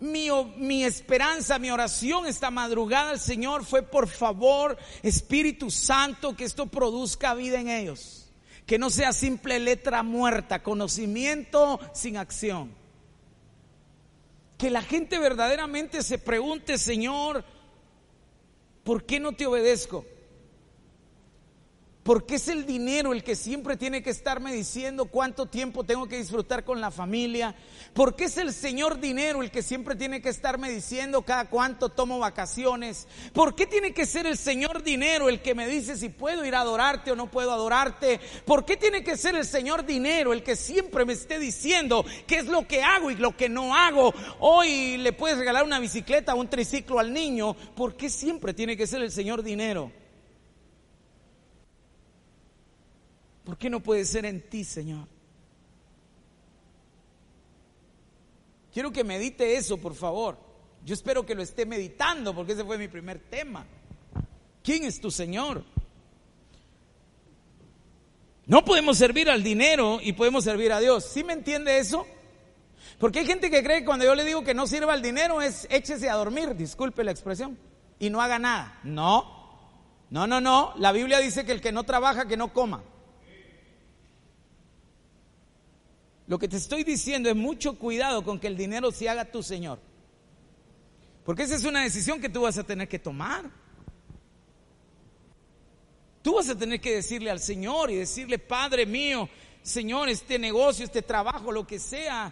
[0.00, 6.44] Mi, mi, esperanza, mi oración esta madrugada al Señor fue, por favor, Espíritu Santo, que
[6.44, 8.30] esto produzca vida en ellos.
[8.64, 12.72] Que no sea simple letra muerta, conocimiento sin acción.
[14.56, 17.44] Que la gente verdaderamente se pregunte, Señor,
[18.84, 20.04] ¿por qué no te obedezco?
[22.08, 26.16] Porque es el dinero el que siempre tiene que estarme diciendo cuánto tiempo tengo que
[26.16, 27.54] disfrutar con la familia.
[27.92, 32.18] Porque es el Señor dinero el que siempre tiene que estarme diciendo cada cuánto tomo
[32.18, 33.06] vacaciones.
[33.34, 36.54] ¿Por qué tiene que ser el Señor dinero el que me dice si puedo ir
[36.54, 38.18] a adorarte o no puedo adorarte?
[38.46, 42.36] ¿Por qué tiene que ser el Señor dinero el que siempre me esté diciendo qué
[42.36, 44.14] es lo que hago y lo que no hago?
[44.40, 47.52] Hoy le puedes regalar una bicicleta o un triciclo al niño.
[47.52, 49.92] ¿Por qué siempre tiene que ser el Señor dinero?
[53.48, 55.08] ¿Por qué no puede ser en ti, Señor?
[58.70, 60.36] Quiero que medite eso, por favor.
[60.84, 63.64] Yo espero que lo esté meditando porque ese fue mi primer tema.
[64.62, 65.64] ¿Quién es tu Señor?
[68.44, 71.06] No podemos servir al dinero y podemos servir a Dios.
[71.06, 72.06] ¿Sí me entiende eso?
[72.98, 75.40] Porque hay gente que cree que cuando yo le digo que no sirva al dinero
[75.40, 77.58] es échese a dormir, disculpe la expresión,
[77.98, 78.78] y no haga nada.
[78.82, 79.70] No,
[80.10, 80.74] no, no, no.
[80.76, 82.84] La Biblia dice que el que no trabaja, que no coma.
[86.28, 89.42] Lo que te estoy diciendo es mucho cuidado con que el dinero se haga tu
[89.42, 89.80] Señor.
[91.24, 93.50] Porque esa es una decisión que tú vas a tener que tomar.
[96.22, 99.26] Tú vas a tener que decirle al Señor y decirle, Padre mío,
[99.62, 102.30] Señor, este negocio, este trabajo, lo que sea,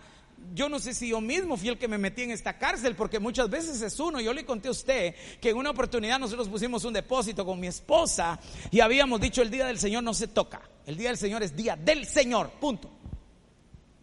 [0.55, 3.19] yo no sé si yo mismo fui el que me metí en esta cárcel, porque
[3.19, 4.21] muchas veces es uno.
[4.21, 7.69] Yo le conté a usted que en una oportunidad nosotros pusimos un depósito con mi
[7.69, 8.39] esposa
[8.71, 10.61] y habíamos dicho el día del Señor no se toca.
[10.85, 12.91] El día del Señor es día del Señor, punto.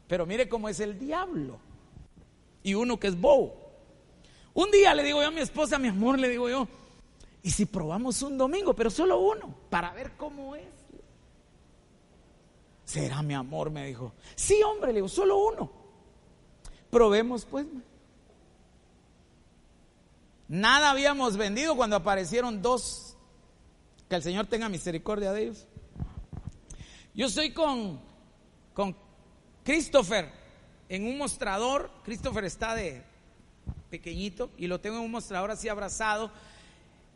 [0.08, 1.60] Pero mire cómo es el diablo.
[2.62, 3.64] Y uno que es bobo.
[4.54, 6.68] Un día le digo yo a mi esposa, mi amor, le digo yo,
[7.42, 10.68] ¿y si probamos un domingo, pero solo uno, para ver cómo es?
[12.86, 13.72] ¿Será mi amor?
[13.72, 14.14] Me dijo.
[14.36, 15.72] Sí, hombre, le digo, solo uno.
[16.92, 17.66] Probemos pues.
[20.48, 23.18] Nada habíamos vendido cuando aparecieron dos.
[24.10, 25.66] Que el Señor tenga misericordia de ellos.
[27.16, 28.00] Yo estoy con,
[28.74, 28.96] con
[29.64, 30.30] Christopher
[30.90, 33.02] en un mostrador, Christopher está de
[33.90, 36.32] pequeñito y lo tengo en un mostrador así abrazado.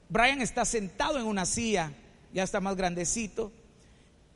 [0.10, 1.92] Brian está sentado en una silla,
[2.34, 3.52] ya está más grandecito,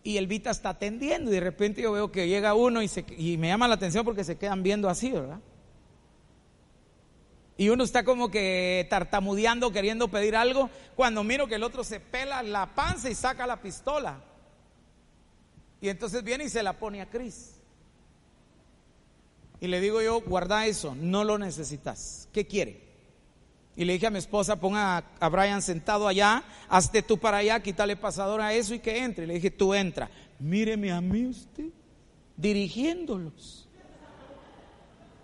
[0.03, 3.37] y el Vita está atendiendo y de repente yo veo que llega uno y, y
[3.37, 5.39] me llama la atención porque se quedan viendo así, ¿verdad?
[7.57, 11.99] Y uno está como que tartamudeando, queriendo pedir algo, cuando miro que el otro se
[11.99, 14.19] pela la panza y saca la pistola.
[15.79, 17.60] Y entonces viene y se la pone a Chris.
[19.61, 22.27] Y le digo yo, guarda eso, no lo necesitas.
[22.33, 22.81] ¿Qué quiere?
[23.75, 27.61] Y le dije a mi esposa, ponga a, Brian sentado allá, hazte tú para allá,
[27.61, 29.25] quítale pasador a eso y que entre.
[29.25, 30.09] Y le dije, tú entra.
[30.39, 31.67] Míreme a mí usted,
[32.35, 33.69] dirigiéndolos.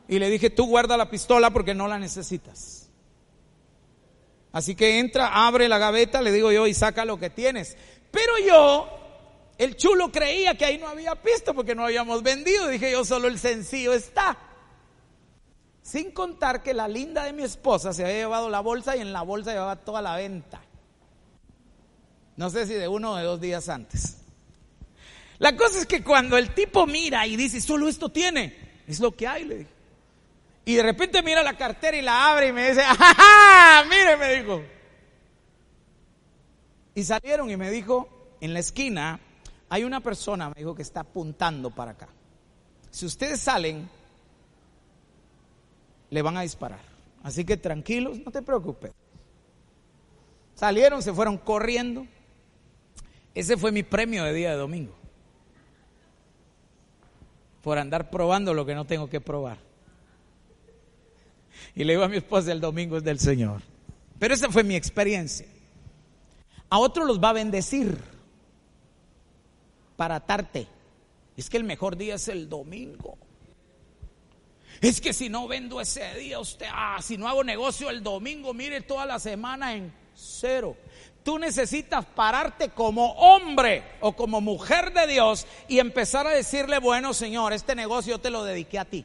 [0.07, 2.89] Y le dije, tú guarda la pistola porque no la necesitas.
[4.51, 7.75] Así que entra, abre la gaveta, le digo yo, y saca lo que tienes.
[8.11, 8.96] Pero yo
[9.57, 12.67] el chulo creía que ahí no había pisto porque no habíamos vendido.
[12.67, 14.37] Dije yo, solo el sencillo está.
[15.81, 19.13] Sin contar que la linda de mi esposa se había llevado la bolsa y en
[19.13, 20.61] la bolsa llevaba toda la venta.
[22.35, 24.17] No sé si de uno o de dos días antes.
[25.39, 28.55] La cosa es que cuando el tipo mira y dice, solo esto tiene,
[28.87, 29.69] es lo que hay, le dije.
[30.65, 33.85] Y de repente mira la cartera y la abre y me dice, ¡ajá!
[33.85, 34.61] Mire, me dijo.
[36.93, 38.09] Y salieron y me dijo,
[38.41, 39.19] en la esquina
[39.69, 42.07] hay una persona, me dijo, que está apuntando para acá.
[42.89, 43.89] Si ustedes salen,
[46.09, 46.79] le van a disparar.
[47.23, 48.91] Así que tranquilos, no te preocupes.
[50.55, 52.07] Salieron, se fueron corriendo.
[53.35, 54.93] Ese fue mi premio de día de domingo.
[57.61, 59.57] Por andar probando lo que no tengo que probar.
[61.75, 63.61] Y le digo a mi esposa, el domingo es del Señor.
[64.17, 65.45] Pero esa fue mi experiencia.
[66.69, 67.97] A otros los va a bendecir
[69.97, 70.67] para atarte.
[71.35, 73.17] Es que el mejor día es el domingo.
[74.79, 78.53] Es que si no vendo ese día, usted, ah, si no hago negocio el domingo,
[78.53, 80.77] mire toda la semana en cero.
[81.23, 87.13] Tú necesitas pararte como hombre o como mujer de Dios y empezar a decirle, bueno
[87.13, 89.03] Señor, este negocio yo te lo dediqué a ti.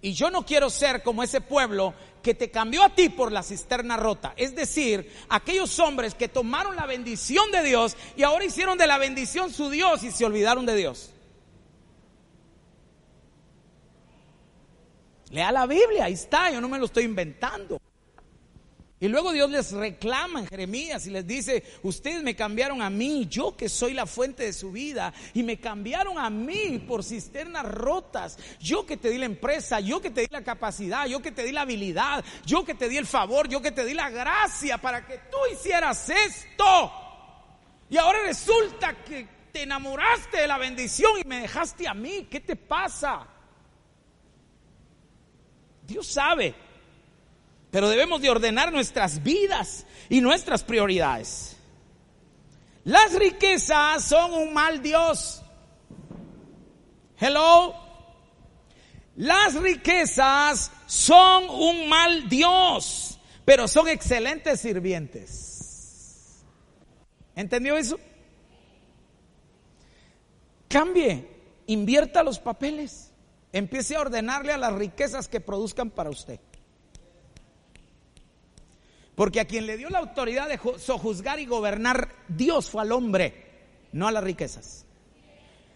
[0.00, 3.42] Y yo no quiero ser como ese pueblo que te cambió a ti por la
[3.42, 4.32] cisterna rota.
[4.36, 8.98] Es decir, aquellos hombres que tomaron la bendición de Dios y ahora hicieron de la
[8.98, 11.10] bendición su Dios y se olvidaron de Dios.
[15.30, 17.81] Lea la Biblia, ahí está, yo no me lo estoy inventando.
[19.02, 23.26] Y luego Dios les reclama en Jeremías y les dice, ustedes me cambiaron a mí,
[23.28, 27.64] yo que soy la fuente de su vida, y me cambiaron a mí por cisternas
[27.64, 31.32] rotas, yo que te di la empresa, yo que te di la capacidad, yo que
[31.32, 34.08] te di la habilidad, yo que te di el favor, yo que te di la
[34.08, 36.92] gracia para que tú hicieras esto.
[37.90, 42.38] Y ahora resulta que te enamoraste de la bendición y me dejaste a mí, ¿qué
[42.38, 43.26] te pasa?
[45.88, 46.54] Dios sabe
[47.72, 51.56] pero debemos de ordenar nuestras vidas y nuestras prioridades.
[52.84, 55.42] Las riquezas son un mal Dios.
[57.18, 57.74] Hello.
[59.16, 66.44] Las riquezas son un mal Dios, pero son excelentes sirvientes.
[67.34, 67.98] ¿Entendió eso?
[70.68, 71.26] Cambie,
[71.68, 73.12] invierta los papeles,
[73.50, 76.38] empiece a ordenarle a las riquezas que produzcan para usted.
[79.14, 83.34] Porque a quien le dio la autoridad de sojuzgar y gobernar, Dios fue al hombre,
[83.92, 84.86] no a las riquezas.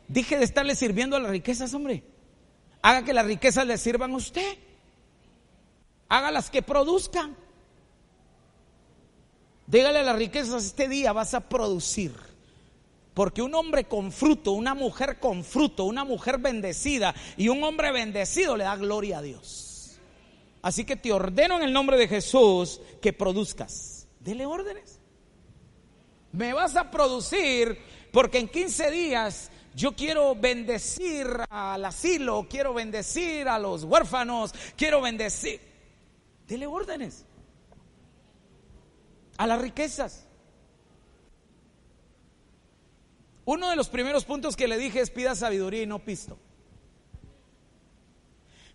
[0.09, 2.03] Dije de estarle sirviendo a las riquezas, hombre.
[2.83, 4.57] Haga que las riquezas le sirvan a usted.
[6.09, 7.37] Haga las que produzcan.
[9.67, 12.15] Dígale a las riquezas, este día vas a producir.
[13.15, 17.91] Porque un hombre con fruto, una mujer con fruto, una mujer bendecida y un hombre
[17.91, 19.66] bendecido le da gloria a Dios.
[20.67, 24.09] Así que te ordeno en el nombre de Jesús que produzcas.
[24.19, 24.99] Dele órdenes.
[26.33, 27.79] Me vas a producir
[28.13, 35.01] porque en 15 días yo quiero bendecir al asilo, quiero bendecir a los huérfanos, quiero
[35.01, 35.61] bendecir.
[36.49, 37.25] Dele órdenes
[39.37, 40.27] a las riquezas.
[43.45, 46.37] Uno de los primeros puntos que le dije es pida sabiduría y no pisto.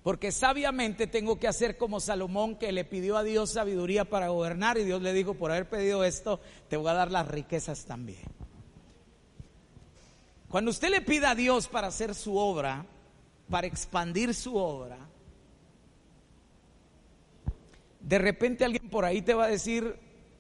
[0.04, 4.78] Porque sabiamente tengo que hacer como Salomón que le pidió a Dios sabiduría para gobernar
[4.78, 6.40] y Dios le dijo, por haber pedido esto,
[6.70, 8.26] te voy a dar las riquezas también.
[10.50, 12.86] Cuando usted le pida a Dios para hacer su obra,
[13.50, 14.98] para expandir su obra,
[18.02, 19.98] de repente alguien por ahí te va a decir,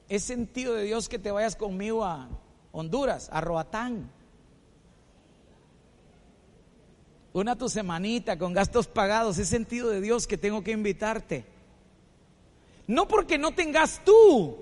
[0.09, 2.27] es sentido de Dios que te vayas conmigo a
[2.71, 4.11] Honduras, a Roatán.
[7.33, 11.45] Una tu semanita con gastos pagados, es sentido de Dios que tengo que invitarte.
[12.87, 14.57] No porque no tengas tú,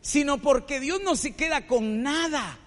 [0.00, 2.58] sino porque Dios no se queda con nada,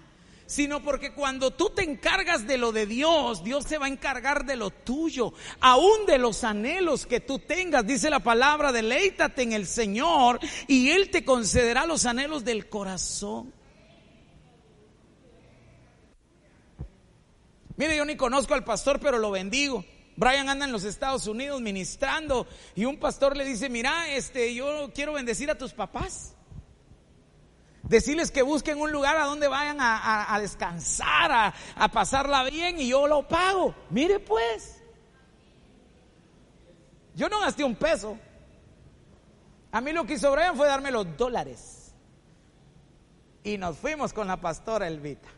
[0.48, 4.45] sino porque cuando tú te encargas de lo de Dios, Dios se va a encargar
[4.45, 7.86] de lo tuyo, aún de los anhelos que tú tengas.
[7.86, 13.54] Dice la palabra, deleítate en el Señor y Él te concederá los anhelos del corazón.
[17.78, 19.86] Mire, yo ni conozco al pastor, pero lo bendigo.
[20.15, 24.91] Brian anda en los Estados Unidos ministrando y un pastor le dice, mira, este, yo
[24.93, 26.34] quiero bendecir a tus papás.
[27.84, 32.89] Decirles que busquen un lugar a donde vayan a, descansar, a, a pasarla bien y
[32.89, 33.75] yo lo pago.
[33.91, 34.82] Mire pues,
[37.13, 38.17] yo no gasté un peso.
[39.71, 41.93] A mí lo que hizo Brian fue darme los dólares.
[43.43, 45.30] Y nos fuimos con la pastora Elvita.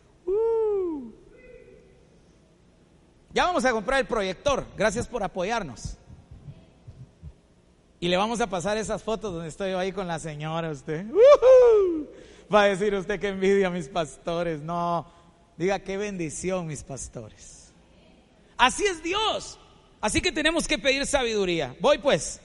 [3.34, 4.66] Ya vamos a comprar el proyector.
[4.76, 5.98] Gracias por apoyarnos.
[8.00, 11.06] Y le vamos a pasar esas fotos donde estoy ahí con la señora, usted.
[12.54, 14.62] Va a decir usted que envidia a mis pastores.
[14.62, 15.06] No,
[15.58, 17.74] diga qué bendición mis pastores.
[18.58, 19.60] Así es Dios.
[20.02, 21.76] Así que tenemos que pedir sabiduría.
[21.80, 22.40] Voy pues.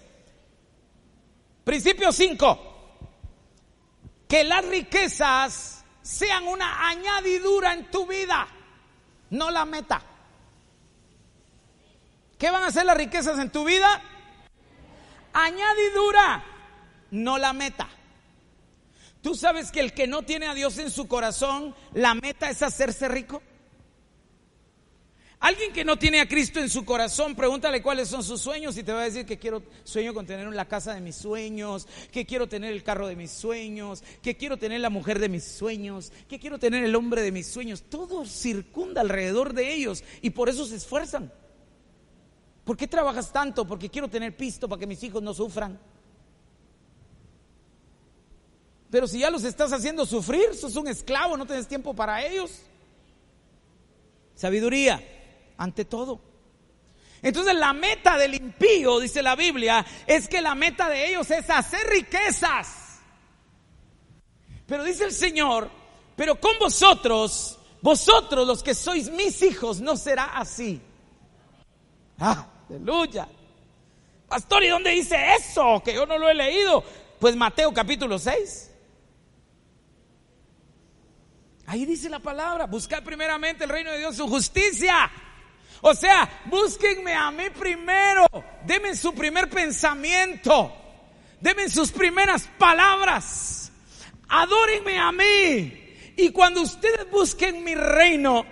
[1.63, 2.59] Principio 5.
[4.29, 8.47] Que las riquezas sean una añadidura en tu vida,
[9.31, 10.03] no la meta.
[12.45, 14.03] ¿Qué van a ser las riquezas en tu vida?
[15.33, 16.45] Añadidura,
[17.11, 17.89] no la meta.
[19.23, 22.61] ¿Tú sabes que el que no tiene a Dios en su corazón, la meta es
[22.61, 23.41] hacerse rico?
[25.41, 28.83] Alguien que no tiene a Cristo en su corazón, pregúntale cuáles son sus sueños y
[28.83, 32.27] te va a decir que quiero sueño con tener la casa de mis sueños, que
[32.27, 36.13] quiero tener el carro de mis sueños, que quiero tener la mujer de mis sueños,
[36.29, 37.85] que quiero tener el hombre de mis sueños.
[37.89, 41.33] Todo circunda alrededor de ellos y por eso se esfuerzan.
[42.65, 43.67] ¿Por qué trabajas tanto?
[43.67, 45.79] Porque quiero tener pisto para que mis hijos no sufran.
[48.91, 52.63] Pero si ya los estás haciendo sufrir, sos un esclavo, no tienes tiempo para ellos.
[54.35, 55.03] Sabiduría,
[55.59, 56.21] ante todo.
[57.21, 61.49] Entonces la meta del impío, dice la Biblia, es que la meta de ellos es
[61.51, 63.01] hacer riquezas.
[64.67, 65.71] Pero dice el Señor,
[66.17, 70.81] pero con vosotros, vosotros los que sois mis hijos, no será así.
[72.19, 73.29] Ah, aleluya.
[74.29, 75.83] Pastor, ¿y dónde dice eso?
[75.85, 76.83] Que yo no lo he leído.
[77.19, 78.71] Pues Mateo capítulo 6.
[81.67, 85.11] Ahí dice la palabra, buscar primeramente el reino de Dios, su justicia.
[85.81, 88.27] O sea, búsquenme a mí primero,
[88.65, 90.73] denme su primer pensamiento,
[91.41, 93.71] denme sus primeras palabras,
[94.29, 96.13] adórenme a mí.
[96.17, 98.47] Y cuando ustedes busquen mi reino,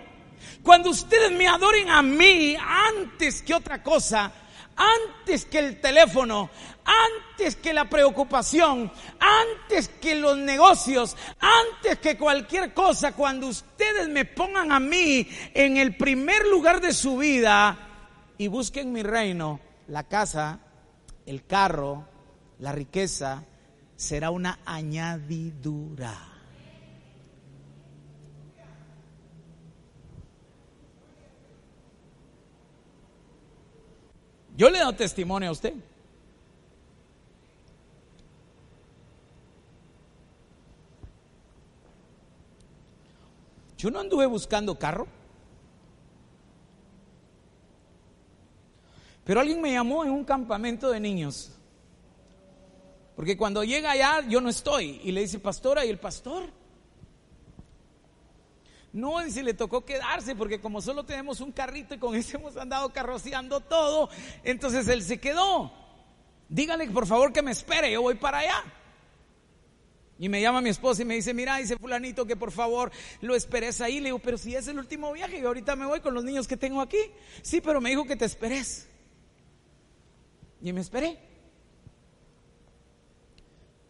[0.63, 4.31] cuando ustedes me adoren a mí antes que otra cosa,
[4.75, 6.49] antes que el teléfono,
[6.85, 14.25] antes que la preocupación, antes que los negocios, antes que cualquier cosa, cuando ustedes me
[14.25, 17.77] pongan a mí en el primer lugar de su vida
[18.37, 20.59] y busquen mi reino, la casa,
[21.25, 22.07] el carro,
[22.59, 23.43] la riqueza,
[23.95, 26.32] será una añadidura.
[34.55, 35.73] Yo le doy testimonio a usted.
[43.77, 45.07] Yo no anduve buscando carro.
[49.25, 51.51] Pero alguien me llamó en un campamento de niños.
[53.15, 55.01] Porque cuando llega allá yo no estoy.
[55.03, 56.45] Y le dice, pastora, ¿y el pastor?
[58.93, 62.55] No, dice, le tocó quedarse porque como solo tenemos un carrito y con ese hemos
[62.55, 64.09] andado carroceando todo,
[64.43, 65.73] entonces él se quedó.
[66.47, 68.63] Dígale por favor que me espere, yo voy para allá.
[70.19, 72.91] Y me llama mi esposa y me dice, mira, dice fulanito que por favor
[73.21, 73.99] lo esperes ahí.
[73.99, 76.47] Le digo, pero si es el último viaje, yo ahorita me voy con los niños
[76.47, 76.99] que tengo aquí.
[77.41, 78.87] Sí, pero me dijo que te esperes.
[80.61, 81.17] Y me esperé.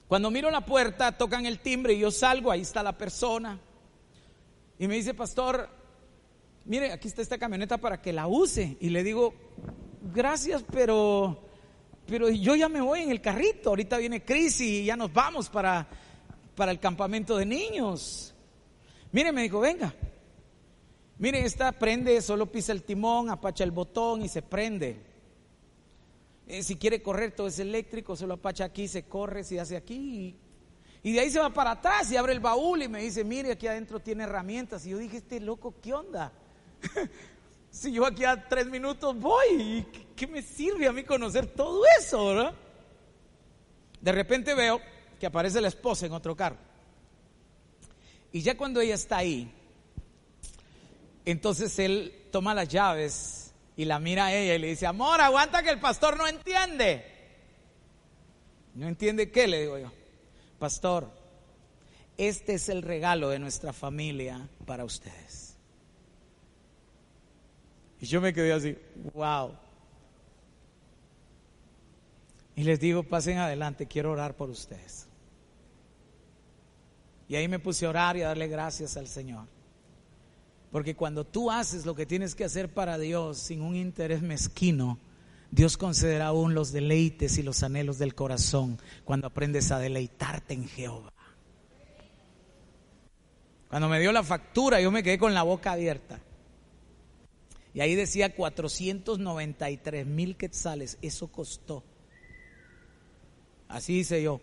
[0.08, 3.60] Cuando miro la puerta, tocan el timbre y yo salgo, ahí está la persona.
[4.80, 5.70] Y me dice, pastor,
[6.66, 8.78] mire, aquí está esta camioneta para que la use.
[8.80, 9.34] Y le digo,
[10.14, 11.40] gracias, pero,
[12.08, 13.70] pero yo ya me voy en el carrito.
[13.70, 15.88] Ahorita viene Cris y ya nos vamos para,
[16.56, 18.34] para el campamento de niños.
[19.12, 19.94] Mire, me dijo, venga.
[21.20, 24.98] Mire, esta prende, solo pisa el timón, apacha el botón y se prende.
[26.48, 30.36] Eh, si quiere correr, todo es eléctrico, solo apacha aquí, se corre, se hace aquí
[31.04, 33.52] y de ahí se va para atrás y abre el baúl y me dice, mire,
[33.52, 34.86] aquí adentro tiene herramientas.
[34.86, 36.32] Y yo dije, este loco, ¿qué onda?
[37.70, 39.86] si yo aquí a tres minutos voy,
[40.16, 42.54] ¿qué me sirve a mí conocer todo eso, verdad?
[44.00, 44.80] De repente veo
[45.20, 46.58] que aparece la esposa en otro carro.
[48.32, 49.52] Y ya cuando ella está ahí,
[51.26, 55.62] entonces él toma las llaves y la mira a ella y le dice, amor, aguanta
[55.64, 57.06] que el pastor no entiende.
[58.76, 59.48] ¿No entiende qué?
[59.48, 59.92] Le digo yo
[60.64, 61.12] pastor,
[62.18, 65.58] este es el regalo de nuestra familia para ustedes.
[68.00, 68.78] Y yo me quedé así,
[69.14, 69.58] wow.
[72.56, 75.06] Y les digo, pasen adelante, quiero orar por ustedes.
[77.28, 79.48] Y ahí me puse a orar y a darle gracias al Señor.
[80.72, 84.98] Porque cuando tú haces lo que tienes que hacer para Dios sin un interés mezquino,
[85.54, 90.68] Dios concederá aún los deleites y los anhelos del corazón cuando aprendes a deleitarte en
[90.68, 91.14] Jehová.
[93.70, 96.20] Cuando me dio la factura, yo me quedé con la boca abierta.
[97.72, 100.98] Y ahí decía 493 mil quetzales.
[101.04, 101.84] Eso costó.
[103.68, 104.42] Así hice yo.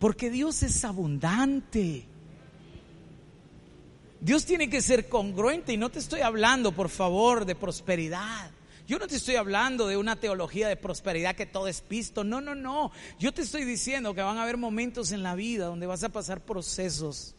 [0.00, 2.04] Porque Dios es abundante.
[4.20, 8.50] Dios tiene que ser congruente y no te estoy hablando, por favor, de prosperidad.
[8.86, 12.24] Yo no te estoy hablando de una teología de prosperidad que todo es pisto.
[12.24, 12.90] No, no, no.
[13.18, 16.08] Yo te estoy diciendo que van a haber momentos en la vida donde vas a
[16.08, 17.36] pasar procesos.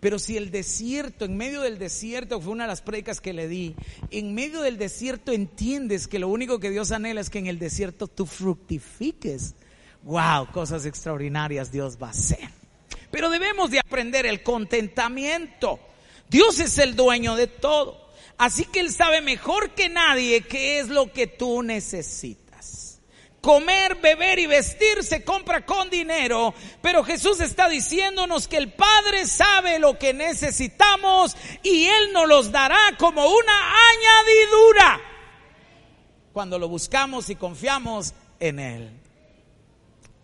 [0.00, 3.48] Pero si el desierto, en medio del desierto, fue una de las predicas que le
[3.48, 3.74] di,
[4.10, 7.58] en medio del desierto entiendes que lo único que Dios anhela es que en el
[7.58, 9.54] desierto tú fructifiques.
[10.02, 12.55] Wow, cosas extraordinarias Dios va a hacer.
[13.10, 15.80] Pero debemos de aprender el contentamiento.
[16.28, 18.06] Dios es el dueño de todo.
[18.38, 23.00] Así que Él sabe mejor que nadie qué es lo que tú necesitas.
[23.40, 26.52] comer, beber y vestir se compra con dinero,
[26.82, 32.50] pero Jesús está diciéndonos que el Padre sabe lo que necesitamos y Él nos los
[32.50, 35.00] dará como una añadidura
[36.32, 38.90] cuando lo buscamos y confiamos en Él.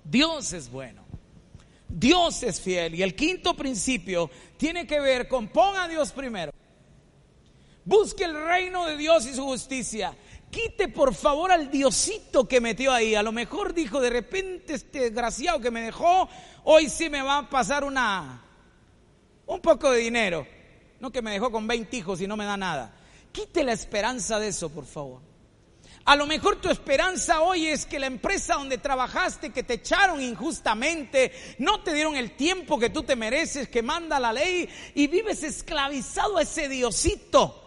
[0.04, 1.01] Dios es bueno.
[1.92, 2.94] Dios es fiel.
[2.94, 6.52] Y el quinto principio tiene que ver con pon a Dios primero.
[7.84, 10.16] Busque el reino de Dios y su justicia.
[10.50, 13.14] Quite por favor al diosito que metió ahí.
[13.14, 16.28] A lo mejor dijo de repente este desgraciado que me dejó,
[16.64, 18.42] hoy sí me va a pasar una
[19.46, 20.46] un poco de dinero.
[21.00, 22.94] No que me dejó con 20 hijos y no me da nada.
[23.32, 25.31] Quite la esperanza de eso, por favor.
[26.04, 30.20] A lo mejor tu esperanza hoy es que la empresa donde trabajaste, que te echaron
[30.20, 35.06] injustamente, no te dieron el tiempo que tú te mereces, que manda la ley, y
[35.06, 37.58] vives esclavizado a ese diosito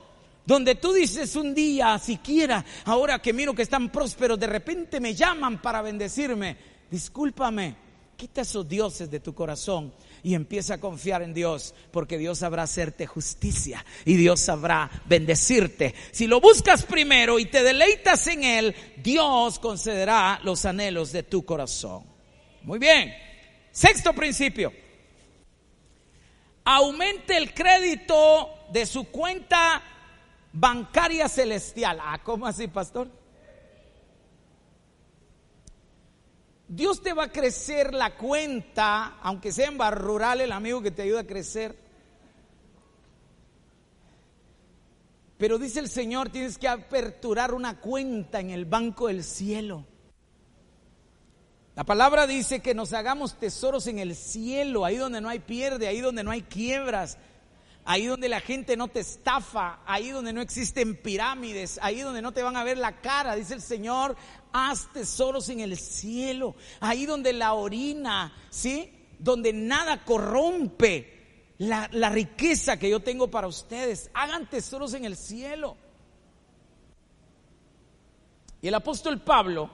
[0.45, 5.15] donde tú dices un día, siquiera, ahora que miro que están prósperos, de repente me
[5.15, 6.57] llaman para bendecirme.
[6.91, 7.75] Discúlpame,
[8.15, 9.91] quita esos dioses de tu corazón
[10.25, 15.93] y empieza a confiar en Dios, porque Dios sabrá hacerte justicia y Dios sabrá bendecirte.
[16.11, 21.45] Si lo buscas primero y te deleitas en Él, Dios concederá los anhelos de tu
[21.45, 22.05] corazón.
[22.63, 23.13] Muy bien.
[23.71, 24.73] Sexto principio.
[26.63, 29.83] Aumente el crédito de su cuenta
[30.51, 31.99] bancaria celestial.
[32.01, 33.11] Ah, ¿cómo así, pastor?
[36.67, 40.91] Dios te va a crecer la cuenta, aunque sea en bar rural, el amigo que
[40.91, 41.77] te ayuda a crecer.
[45.37, 49.85] Pero dice el Señor, tienes que aperturar una cuenta en el banco del cielo.
[51.75, 55.87] La palabra dice que nos hagamos tesoros en el cielo, ahí donde no hay pierde,
[55.87, 57.17] ahí donde no hay quiebras,
[57.85, 62.31] ahí donde la gente no te estafa, ahí donde no existen pirámides, ahí donde no
[62.31, 64.17] te van a ver la cara, dice el Señor,
[64.51, 68.91] haz tesoros en el cielo, ahí donde la orina, ¿sí?
[69.19, 75.15] Donde nada corrompe la, la riqueza que yo tengo para ustedes, hagan tesoros en el
[75.15, 75.77] cielo.
[78.63, 79.69] Y el apóstol Pablo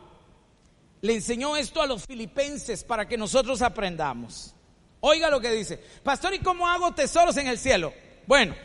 [1.00, 4.54] le enseñó esto a los filipenses para que nosotros aprendamos.
[5.00, 5.78] Oiga lo que dice.
[6.04, 7.92] Pastor, ¿y cómo hago tesoros en el cielo?
[8.28, 8.56] Bueno,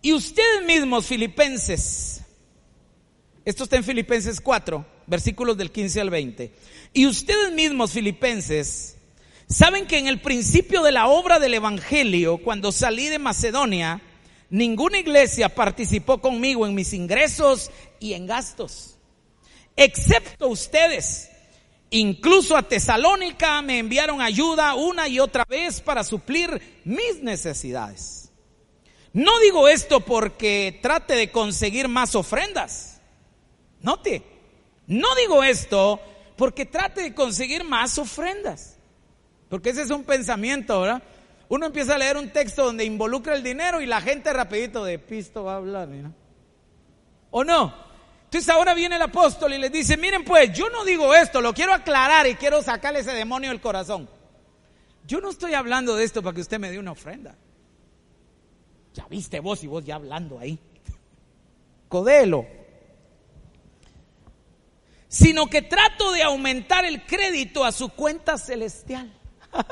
[0.00, 2.22] y ustedes mismos, filipenses,
[3.44, 6.52] esto está en Filipenses 4, versículos del 15 al 20,
[6.92, 8.96] y ustedes mismos, filipenses,
[9.48, 14.00] saben que en el principio de la obra del Evangelio, cuando salí de Macedonia,
[14.50, 18.96] ninguna iglesia participó conmigo en mis ingresos y en gastos,
[19.76, 21.27] excepto ustedes
[21.90, 28.30] Incluso a Tesalónica me enviaron ayuda una y otra vez para suplir mis necesidades.
[29.14, 33.00] No digo esto porque trate de conseguir más ofrendas.
[33.80, 34.22] Note,
[34.86, 36.00] no digo esto
[36.36, 38.76] porque trate de conseguir más ofrendas.
[39.48, 41.02] Porque ese es un pensamiento, ¿verdad?
[41.48, 44.98] Uno empieza a leer un texto donde involucra el dinero y la gente rapidito de
[44.98, 46.12] pisto va a hablar, ¿no?
[47.30, 47.87] ¿O no?
[48.28, 51.54] Entonces ahora viene el apóstol y le dice, miren pues, yo no digo esto, lo
[51.54, 54.06] quiero aclarar y quiero sacarle ese demonio del corazón.
[55.06, 57.38] Yo no estoy hablando de esto para que usted me dé una ofrenda.
[58.92, 60.58] Ya viste vos y vos ya hablando ahí.
[61.88, 62.44] Codelo.
[65.08, 69.10] Sino que trato de aumentar el crédito a su cuenta celestial.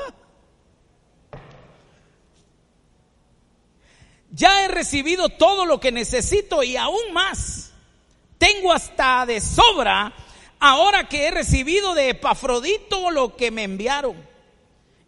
[4.31, 7.66] ya he recibido todo lo que necesito y aún más
[8.37, 10.13] tengo hasta de sobra
[10.59, 14.15] ahora que he recibido de Epafrodito lo que me enviaron.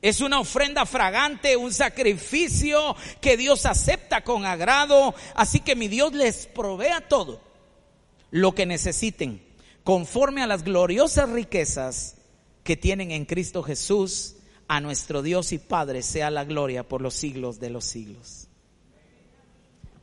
[0.01, 5.13] Es una ofrenda fragante, un sacrificio que Dios acepta con agrado.
[5.36, 7.41] Así que mi Dios les provea todo
[8.32, 9.43] lo que necesiten,
[9.84, 12.15] conforme a las gloriosas riquezas
[12.63, 14.36] que tienen en Cristo Jesús.
[14.71, 18.49] A nuestro Dios y Padre sea la gloria por los siglos de los siglos.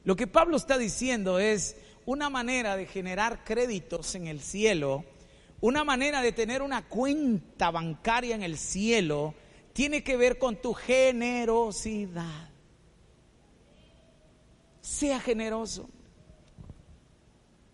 [0.03, 1.77] Lo que Pablo está diciendo es,
[2.07, 5.05] una manera de generar créditos en el cielo,
[5.61, 9.35] una manera de tener una cuenta bancaria en el cielo,
[9.73, 12.49] tiene que ver con tu generosidad.
[14.81, 15.91] Sea generoso.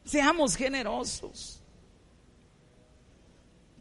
[0.05, 1.62] Seamos generosos.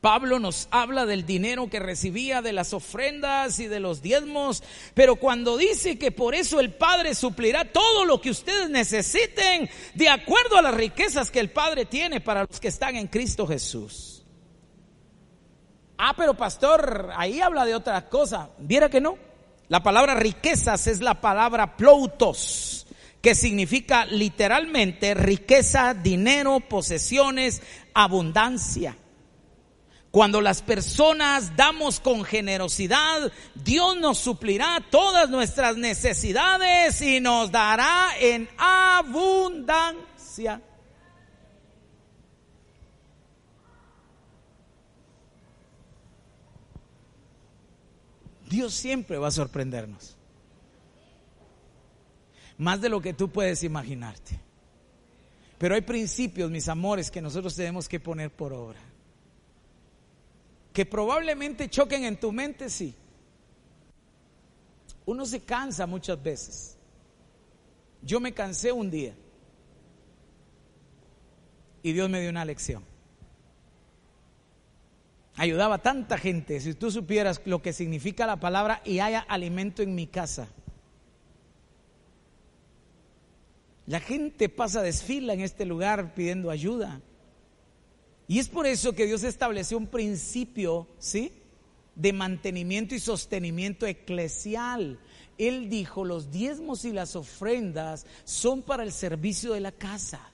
[0.01, 4.63] Pablo nos habla del dinero que recibía de las ofrendas y de los diezmos,
[4.95, 10.09] pero cuando dice que por eso el Padre suplirá todo lo que ustedes necesiten de
[10.09, 14.25] acuerdo a las riquezas que el Padre tiene para los que están en Cristo Jesús.
[15.99, 18.49] Ah, pero pastor, ahí habla de otra cosa.
[18.57, 19.19] ¿Viera que no?
[19.67, 22.87] La palabra riquezas es la palabra ploutos,
[23.21, 27.61] que significa literalmente riqueza, dinero, posesiones,
[27.93, 28.97] abundancia.
[30.11, 38.09] Cuando las personas damos con generosidad, Dios nos suplirá todas nuestras necesidades y nos dará
[38.19, 40.11] en abundancia.
[48.49, 50.17] Dios siempre va a sorprendernos.
[52.57, 54.37] Más de lo que tú puedes imaginarte.
[55.57, 58.90] Pero hay principios, mis amores, que nosotros tenemos que poner por obra.
[60.73, 62.95] Que probablemente choquen en tu mente, sí.
[65.05, 66.77] Uno se cansa muchas veces.
[68.01, 69.15] Yo me cansé un día.
[71.83, 72.91] Y Dios me dio una lección
[75.41, 76.59] ayudaba a tanta gente.
[76.59, 80.47] Si tú supieras lo que significa la palabra y haya alimento en mi casa.
[83.87, 87.01] La gente pasa desfila en este lugar pidiendo ayuda.
[88.31, 91.33] Y es por eso que Dios estableció un principio, ¿sí?
[91.95, 94.99] De mantenimiento y sostenimiento eclesial.
[95.37, 100.31] Él dijo, los diezmos y las ofrendas son para el servicio de la casa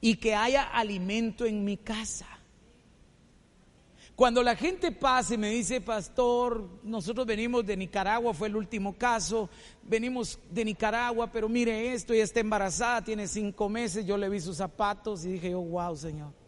[0.00, 2.28] y que haya alimento en mi casa.
[4.14, 8.96] Cuando la gente pasa y me dice, pastor, nosotros venimos de Nicaragua, fue el último
[8.96, 9.50] caso,
[9.82, 14.38] venimos de Nicaragua, pero mire esto, ella está embarazada, tiene cinco meses, yo le vi
[14.38, 16.45] sus zapatos y dije, oh, wow, Señor.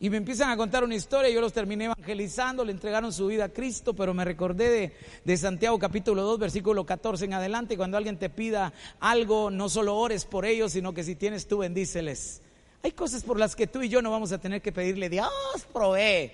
[0.00, 3.46] Y me empiezan a contar una historia, yo los terminé evangelizando, le entregaron su vida
[3.46, 4.92] a Cristo, pero me recordé
[5.24, 9.96] de, Santiago capítulo 2, versículo 14 en adelante, cuando alguien te pida algo, no solo
[9.96, 12.42] ores por ellos, sino que si tienes tú bendíceles.
[12.84, 15.32] Hay cosas por las que tú y yo no vamos a tener que pedirle, Dios
[15.72, 16.30] provee.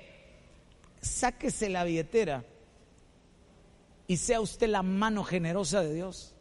[1.01, 2.45] Sáquese la billetera
[4.07, 6.35] y sea usted la mano generosa de Dios.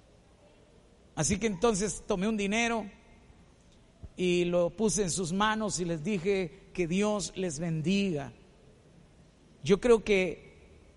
[1.15, 2.86] Así que entonces tomé un dinero
[4.17, 8.34] y lo puse en sus manos y les dije que Dios les bendiga.
[9.63, 10.53] Yo creo que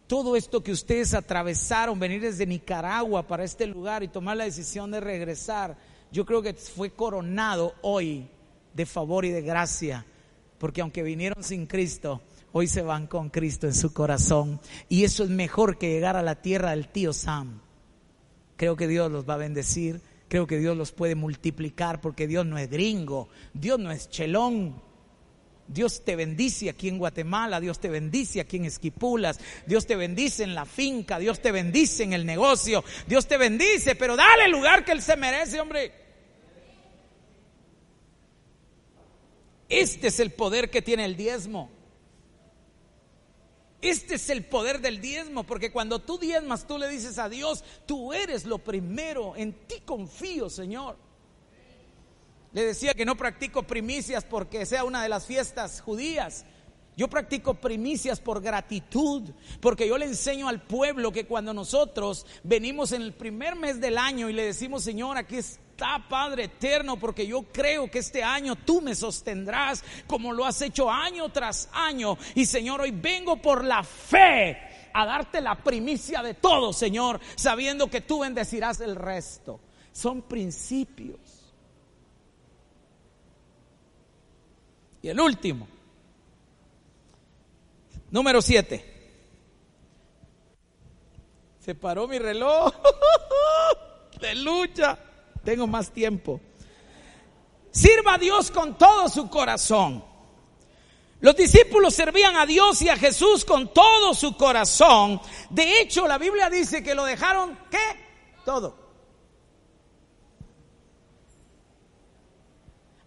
[0.06, 4.90] todo esto que ustedes atravesaron, venir desde Nicaragua para este lugar y tomar la decisión
[4.90, 5.76] de regresar,
[6.10, 8.28] yo creo que fue coronado hoy
[8.74, 10.06] de favor y de gracia,
[10.58, 12.22] porque aunque vinieron sin Cristo,
[12.52, 14.60] hoy se van con Cristo en su corazón.
[14.88, 17.60] Y eso es mejor que llegar a la tierra del tío Sam.
[18.56, 22.46] Creo que Dios los va a bendecir, creo que Dios los puede multiplicar, porque Dios
[22.46, 24.80] no es gringo, Dios no es chelón.
[25.68, 30.44] Dios te bendice aquí en Guatemala, Dios te bendice aquí en Esquipulas, Dios te bendice
[30.44, 34.52] en la finca, Dios te bendice en el negocio, Dios te bendice, pero dale el
[34.52, 35.92] lugar que Él se merece, hombre.
[39.68, 41.70] Este es el poder que tiene el diezmo.
[43.82, 47.62] Este es el poder del diezmo, porque cuando tú diezmas, tú le dices a Dios,
[47.84, 50.96] tú eres lo primero, en ti confío, Señor.
[52.56, 56.46] Le decía que no practico primicias porque sea una de las fiestas judías.
[56.96, 59.24] Yo practico primicias por gratitud,
[59.60, 63.98] porque yo le enseño al pueblo que cuando nosotros venimos en el primer mes del
[63.98, 68.24] año y le decimos, Señor, aquí es está, Padre eterno, porque yo creo que este
[68.24, 72.16] año tú me sostendrás como lo has hecho año tras año.
[72.34, 74.56] Y Señor, hoy vengo por la fe
[74.94, 79.60] a darte la primicia de todo, Señor, sabiendo que tú bendecirás el resto.
[79.92, 81.25] Son principios.
[85.02, 85.68] Y el último,
[88.10, 88.94] número siete.
[91.60, 92.72] Se paró mi reloj
[94.20, 94.98] de lucha
[95.46, 96.40] tengo más tiempo.
[97.70, 100.04] Sirva a Dios con todo su corazón.
[101.20, 105.20] Los discípulos servían a Dios y a Jesús con todo su corazón.
[105.48, 107.78] De hecho, la Biblia dice que lo dejaron, ¿qué?
[108.44, 108.85] Todo.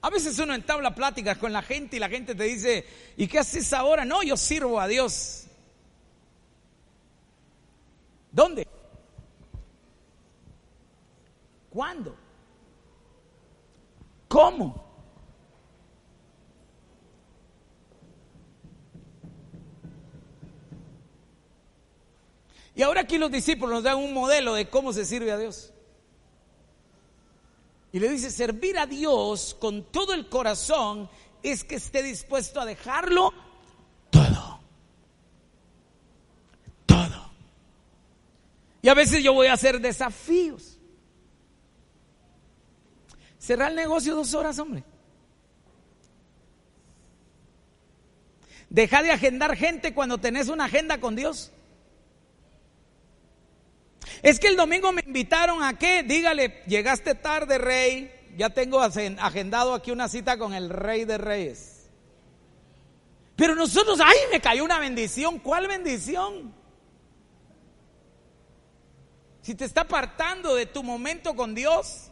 [0.01, 2.85] A veces uno entabla pláticas con la gente y la gente te dice,
[3.17, 4.05] ¿y qué haces ahora?
[4.05, 5.45] No, yo sirvo a Dios.
[8.31, 8.65] ¿Dónde?
[11.69, 12.15] ¿Cuándo?
[14.27, 14.89] ¿Cómo?
[22.75, 25.73] Y ahora aquí los discípulos nos dan un modelo de cómo se sirve a Dios.
[27.91, 31.09] Y le dice, servir a Dios con todo el corazón
[31.41, 33.33] es que esté dispuesto a dejarlo
[34.09, 34.59] todo.
[36.85, 37.31] Todo.
[38.81, 40.77] Y a veces yo voy a hacer desafíos.
[43.39, 44.83] Cerrar el negocio dos horas, hombre.
[48.69, 51.51] Deja de agendar gente cuando tenés una agenda con Dios.
[54.21, 56.03] Es que el domingo me invitaron a qué?
[56.03, 58.11] Dígale, llegaste tarde, rey.
[58.37, 61.89] Ya tengo agendado aquí una cita con el rey de reyes.
[63.35, 65.39] Pero nosotros, ay, me cayó una bendición.
[65.39, 66.53] ¿Cuál bendición?
[69.41, 72.08] Si te está apartando de tu momento con Dios.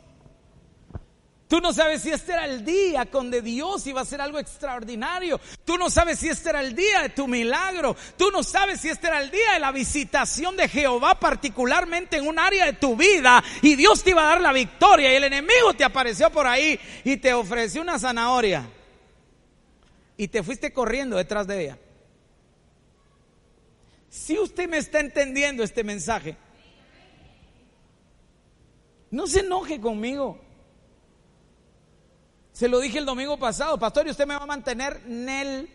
[1.47, 4.37] Tú no sabes si este era el día con de Dios iba a ser algo
[4.37, 5.39] extraordinario.
[5.63, 7.95] Tú no sabes si este era el día de tu milagro.
[8.17, 12.27] Tú no sabes si este era el día de la visitación de Jehová, particularmente en
[12.27, 13.41] un área de tu vida.
[13.61, 15.13] Y Dios te iba a dar la victoria.
[15.13, 18.69] Y el enemigo te apareció por ahí y te ofreció una zanahoria.
[20.17, 21.77] Y te fuiste corriendo detrás de ella.
[24.09, 26.35] Si usted me está entendiendo este mensaje,
[29.11, 30.46] no se enoje conmigo.
[32.57, 35.03] Se lo dije el domingo pasado, pastor, ¿y usted me va a mantener?
[35.05, 35.69] Nel.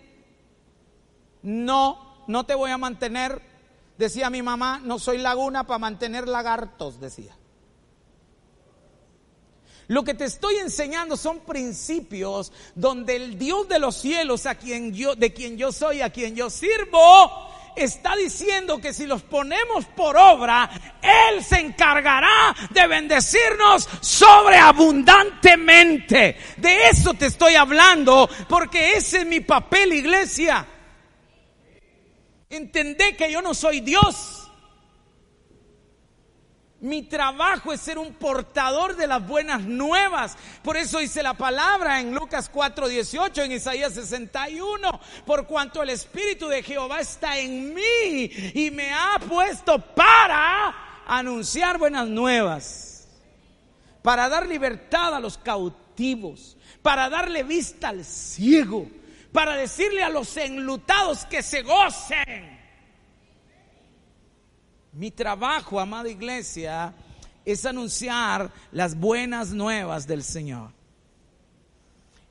[1.42, 3.40] No, no te voy a mantener.
[3.96, 7.36] Decía mi mamá, no soy laguna para mantener lagartos, decía.
[9.86, 14.92] Lo que te estoy enseñando son principios donde el Dios de los cielos, a quien
[14.92, 19.84] yo, de quien yo soy, a quien yo sirvo, está diciendo que si los ponemos
[19.86, 20.68] por obra,
[21.02, 26.36] Él se encargará de bendecirnos sobreabundantemente.
[26.56, 30.66] De eso te estoy hablando, porque ese es mi papel, iglesia.
[32.50, 34.41] Entendé que yo no soy Dios.
[36.82, 40.36] Mi trabajo es ser un portador de las buenas nuevas.
[40.64, 46.48] Por eso dice la palabra en Lucas 4:18, en Isaías 61, por cuanto el Espíritu
[46.48, 48.24] de Jehová está en mí
[48.54, 53.06] y me ha puesto para anunciar buenas nuevas,
[54.02, 58.88] para dar libertad a los cautivos, para darle vista al ciego,
[59.32, 62.51] para decirle a los enlutados que se gocen
[64.92, 66.94] mi trabajo, amada iglesia,
[67.44, 70.70] es anunciar las buenas nuevas del Señor.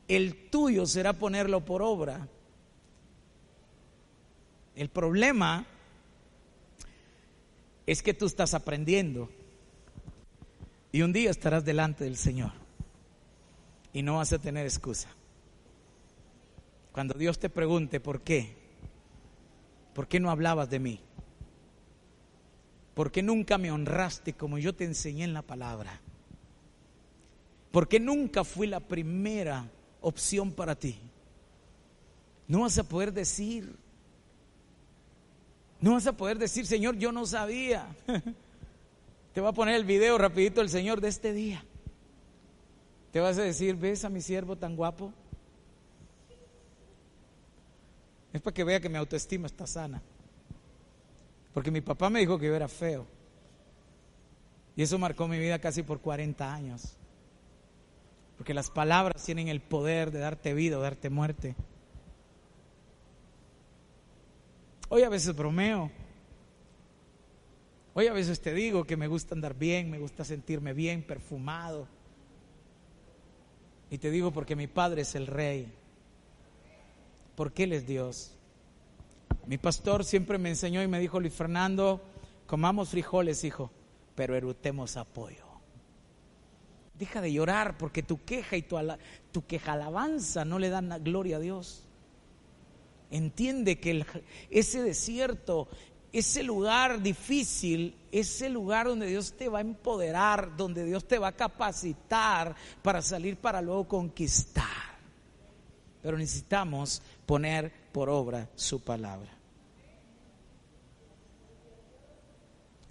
[0.07, 2.28] El tuyo será ponerlo por obra.
[4.76, 5.66] El problema
[7.86, 9.30] es que tú estás aprendiendo
[10.91, 12.51] y un día estarás delante del Señor
[13.93, 15.09] y no vas a tener excusa.
[16.91, 18.55] Cuando Dios te pregunte por qué,
[19.93, 20.99] ¿por qué no hablabas de mí?
[22.94, 26.02] ¿Por qué nunca me honraste como yo te enseñé en la palabra?
[27.72, 29.70] ¿Por qué nunca fui la primera
[30.02, 31.00] opción para ti?
[32.48, 33.74] No vas a poder decir,
[35.80, 37.88] no vas a poder decir, Señor, yo no sabía.
[39.34, 41.64] Te va a poner el video rapidito el Señor de este día.
[43.14, 45.14] Te vas a decir, ¿ves a mi siervo tan guapo?
[48.34, 50.02] Es para que vea que mi autoestima está sana.
[51.54, 53.06] Porque mi papá me dijo que yo era feo.
[54.76, 56.97] Y eso marcó mi vida casi por 40 años.
[58.38, 61.56] Porque las palabras tienen el poder de darte vida o darte muerte.
[64.89, 65.91] Hoy a veces bromeo.
[67.93, 71.88] Hoy a veces te digo que me gusta andar bien, me gusta sentirme bien, perfumado.
[73.89, 75.72] Y te digo porque mi Padre es el Rey.
[77.36, 78.38] Porque Él es Dios.
[79.46, 82.02] Mi pastor siempre me enseñó y me dijo, Luis Fernando,
[82.46, 83.72] comamos frijoles, hijo,
[84.16, 85.46] pero erutemos apoyo.
[87.02, 91.39] Deja de llorar porque tu queja y tu, queja alabanza no le dan gloria a
[91.39, 91.84] Dios.
[93.10, 94.06] Entiende que
[94.52, 95.68] ese desierto,
[96.14, 101.30] ese lugar difícil, ese lugar donde Dios te va a empoderar, donde Dios te va
[101.30, 104.92] a capacitar para salir para luego conquistar.
[106.02, 107.02] Pero necesitamos
[107.32, 109.32] poner por obra su palabra.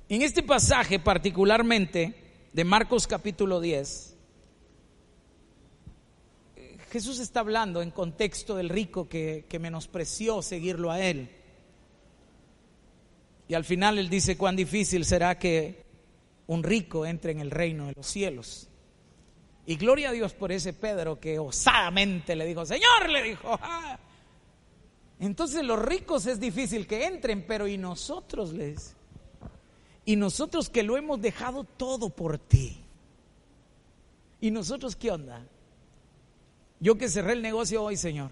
[0.09, 2.15] En este pasaje particularmente
[2.51, 4.17] de Marcos capítulo 10,
[6.91, 11.29] Jesús está hablando en contexto del rico que, que menospreció seguirlo a él.
[13.47, 15.85] Y al final él dice cuán difícil será que
[16.47, 18.71] un rico entre en el reino de los cielos.
[19.67, 23.99] Y gloria a Dios por ese Pedro que osadamente le dijo, Señor, le dijo, ah,
[25.21, 28.97] entonces los ricos es difícil que entren, pero ¿y nosotros les?
[30.07, 32.83] ¿Y nosotros que lo hemos dejado todo por ti?
[34.41, 35.47] ¿Y nosotros qué onda?
[36.81, 38.31] Yo que cerré el negocio hoy, Señor,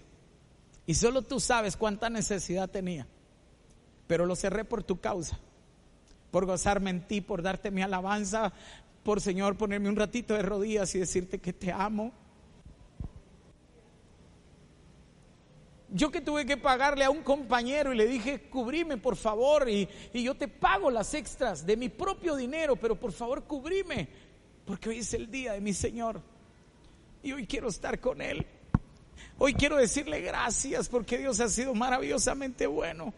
[0.87, 3.05] y solo tú sabes cuánta necesidad tenía,
[4.07, 5.37] pero lo cerré por tu causa,
[6.31, 8.51] por gozarme en ti, por darte mi alabanza,
[9.03, 12.11] por Señor ponerme un ratito de rodillas y decirte que te amo
[15.91, 19.89] Yo que tuve que pagarle a un compañero y le dije, cubrime por favor y,
[20.13, 24.07] yo te pago las extras de mi propio dinero, pero por favor cubrime,
[24.65, 26.21] porque hoy es el día de mi Señor
[27.23, 28.45] y hoy quiero estar con Él.
[29.39, 33.13] Hoy quiero decirle gracias porque Dios ha sido maravillosamente bueno.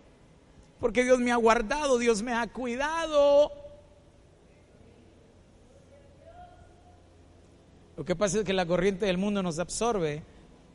[0.80, 3.52] Porque Dios me ha guardado, Dios me ha cuidado.
[7.98, 10.24] Lo que pasa es que la corriente del mundo nos absorbe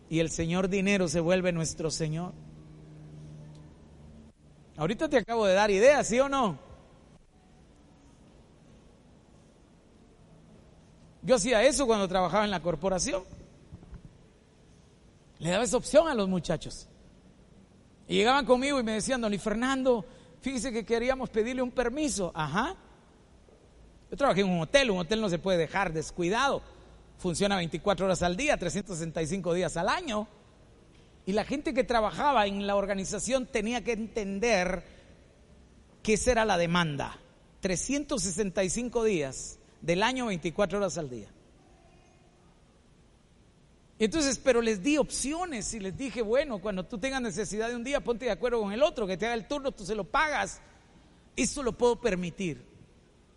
[0.09, 2.32] y el Señor dinero se vuelve nuestro Señor.
[4.76, 6.59] Ahorita te acabo de dar ideas, ¿sí o no?
[11.22, 13.24] Yo hacía eso cuando trabajaba en la corporación.
[15.38, 16.88] Le daba esa opción a los muchachos.
[18.07, 20.04] Y llegaban conmigo y me decían, don Fernando,
[20.40, 22.30] fíjese que queríamos pedirle un permiso.
[22.34, 22.76] Ajá.
[24.11, 26.62] Yo trabajé en un hotel, un hotel no se puede dejar descuidado.
[27.19, 30.29] Funciona 24 horas al día, 365 días al año.
[31.25, 34.85] Y la gente que trabajaba en la organización tenía que entender
[36.03, 37.19] que esa era la demanda.
[37.61, 41.29] 365 días del año, 24 horas al día.
[43.99, 47.83] Entonces, pero les di opciones y les dije, bueno, cuando tú tengas necesidad de un
[47.83, 50.05] día, ponte de acuerdo con el otro, que te haga el turno, tú se lo
[50.05, 50.61] pagas.
[51.35, 52.76] Eso lo puedo permitir.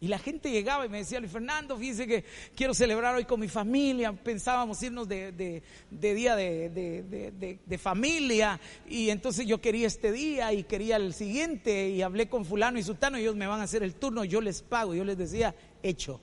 [0.01, 2.23] Y la gente llegaba y me decía, Luis Fernando, fíjese que
[2.55, 4.13] quiero celebrar hoy con mi familia.
[4.13, 8.61] Pensábamos irnos de, día de, familia.
[8.87, 11.89] Y entonces yo quería este día y quería el siguiente.
[11.89, 14.39] Y hablé con fulano y sultano y ellos me van a hacer el turno, yo
[14.39, 14.95] les pago.
[14.95, 16.21] Yo les decía, hecho.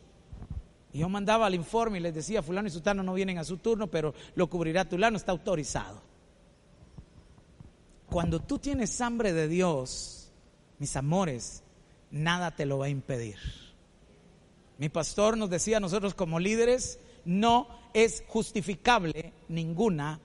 [0.94, 3.58] Y yo mandaba el informe y les decía, fulano y sultano no vienen a su
[3.58, 6.00] turno, pero lo cubrirá tulano, está autorizado.
[8.06, 10.32] Cuando tú tienes hambre de Dios,
[10.78, 11.62] mis amores,
[12.10, 13.65] nada te lo va a impedir.
[14.78, 20.20] Mi pastor nos decía a nosotros como líderes, no es justificable ninguna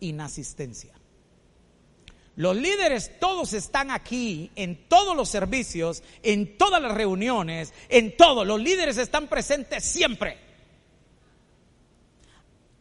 [0.00, 0.94] inasistencia.
[2.36, 8.44] Los líderes todos están aquí en todos los servicios, en todas las reuniones, en todo.
[8.44, 10.38] Los líderes están presentes siempre.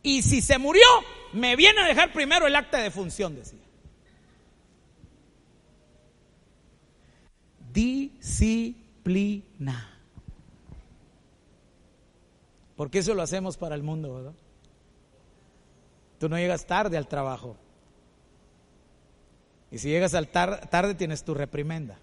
[0.04, 0.86] Y si se murió,
[1.34, 3.60] me viene a dejar primero el acta de función, decía.
[7.74, 8.80] Disciplina.
[12.80, 14.34] Porque eso lo hacemos para el mundo, ¿verdad?
[16.18, 17.58] Tú no llegas tarde al trabajo.
[19.70, 22.00] Y si llegas al tarde tienes tu reprimenda.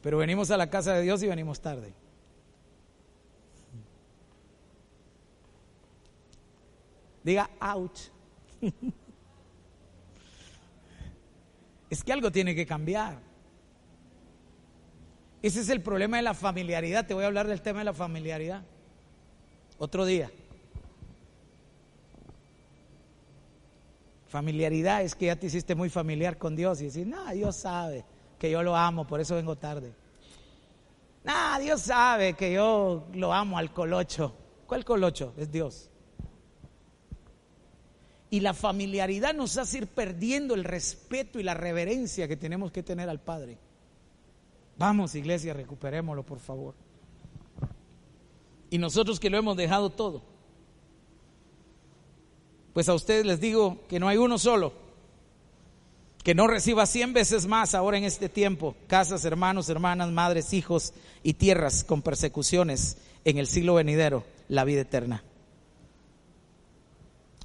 [0.00, 1.92] Pero venimos a la casa de Dios y venimos tarde.
[7.22, 8.00] Diga, ouch.
[11.90, 13.18] es que algo tiene que cambiar.
[15.42, 17.06] Ese es el problema de la familiaridad.
[17.06, 18.64] Te voy a hablar del tema de la familiaridad.
[19.80, 20.30] Otro día.
[24.28, 28.04] Familiaridad es que ya te hiciste muy familiar con Dios y decís, no, Dios sabe
[28.38, 29.94] que yo lo amo, por eso vengo tarde.
[31.24, 34.34] No, Dios sabe que yo lo amo al colocho.
[34.66, 35.32] ¿Cuál colocho?
[35.38, 35.88] Es Dios.
[38.28, 42.82] Y la familiaridad nos hace ir perdiendo el respeto y la reverencia que tenemos que
[42.82, 43.56] tener al Padre.
[44.76, 46.74] Vamos, iglesia, recuperémoslo, por favor.
[48.70, 50.22] Y nosotros que lo hemos dejado todo.
[52.72, 54.72] Pues a ustedes les digo que no hay uno solo,
[56.22, 60.92] que no reciba cien veces más ahora en este tiempo, casas, hermanos, hermanas, madres, hijos
[61.22, 65.24] y tierras con persecuciones en el siglo venidero, la vida eterna.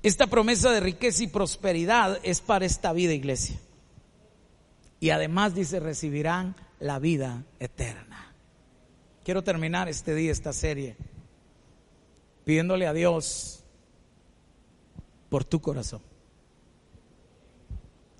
[0.03, 3.59] Esta promesa de riqueza y prosperidad es para esta vida, iglesia.
[4.99, 8.33] Y además dice, recibirán la vida eterna.
[9.23, 10.95] Quiero terminar este día, esta serie,
[12.45, 13.63] pidiéndole a Dios
[15.29, 16.01] por tu corazón.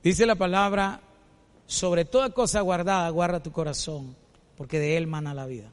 [0.03, 1.01] Dice la palabra,
[1.67, 4.15] sobre toda cosa guardada, guarda tu corazón,
[4.57, 5.71] porque de él mana la vida.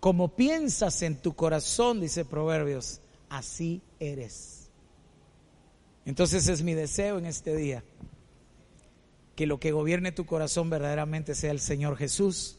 [0.00, 4.70] Como piensas en tu corazón, dice Proverbios, así eres.
[6.06, 7.84] Entonces es mi deseo en este día
[9.40, 12.58] que lo que gobierne tu corazón verdaderamente sea el Señor Jesús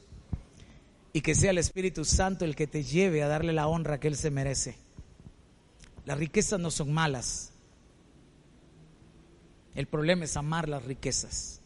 [1.14, 4.08] y que sea el Espíritu Santo el que te lleve a darle la honra que
[4.08, 4.80] Él se merece.
[6.06, 7.52] Las riquezas no son malas.
[9.76, 11.62] El problema es amar las riquezas.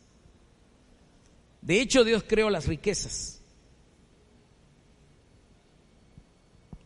[1.62, 3.40] De hecho, Dios creó las riquezas.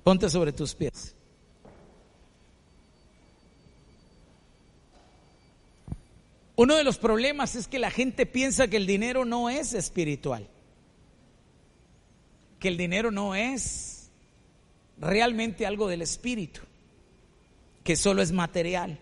[0.04, 1.16] Ponte sobre tus pies.
[6.60, 10.50] Uno de los problemas es que la gente piensa que el dinero no es espiritual
[12.60, 14.12] que el dinero no es
[15.00, 16.62] realmente algo del espíritu,
[17.84, 19.00] que solo es material.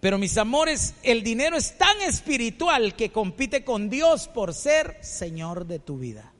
[0.00, 5.66] Pero mis amores, el dinero es tan espiritual que compite con Dios por ser Señor
[5.66, 6.32] de tu vida.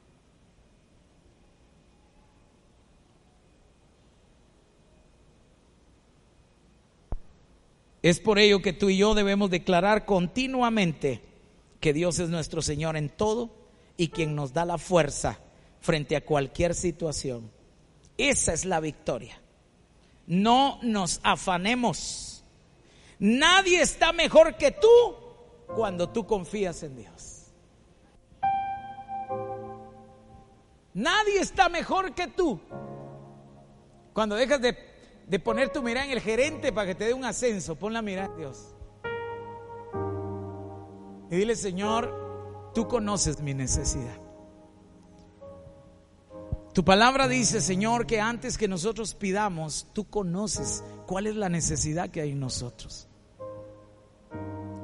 [8.01, 11.21] Es por ello que tú y yo debemos declarar continuamente
[11.79, 13.49] que Dios es nuestro Señor en todo
[13.97, 15.39] y quien nos da la fuerza
[15.81, 17.51] frente a cualquier situación.
[18.17, 19.39] Esa es la victoria.
[20.25, 22.43] No nos afanemos.
[23.19, 24.87] Nadie está mejor que tú
[25.75, 27.45] cuando tú confías en Dios.
[30.93, 32.59] Nadie está mejor que tú
[34.13, 34.75] cuando dejas de,
[35.27, 37.75] de poner tu mirada en el gerente para que te dé un ascenso.
[37.75, 38.73] Pon la mirada en Dios.
[41.29, 44.21] Y dile, Señor, tú conoces mi necesidad.
[46.73, 52.09] Tu palabra dice, Señor, que antes que nosotros pidamos, tú conoces cuál es la necesidad
[52.09, 53.09] que hay en nosotros.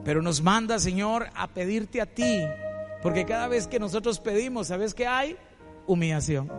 [0.03, 2.41] Pero nos manda, Señor, a pedirte a ti,
[3.01, 5.37] porque cada vez que nosotros pedimos, ¿sabes qué hay?
[5.85, 6.51] Humillación.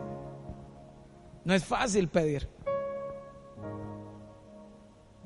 [1.44, 2.53] No es fácil pedir.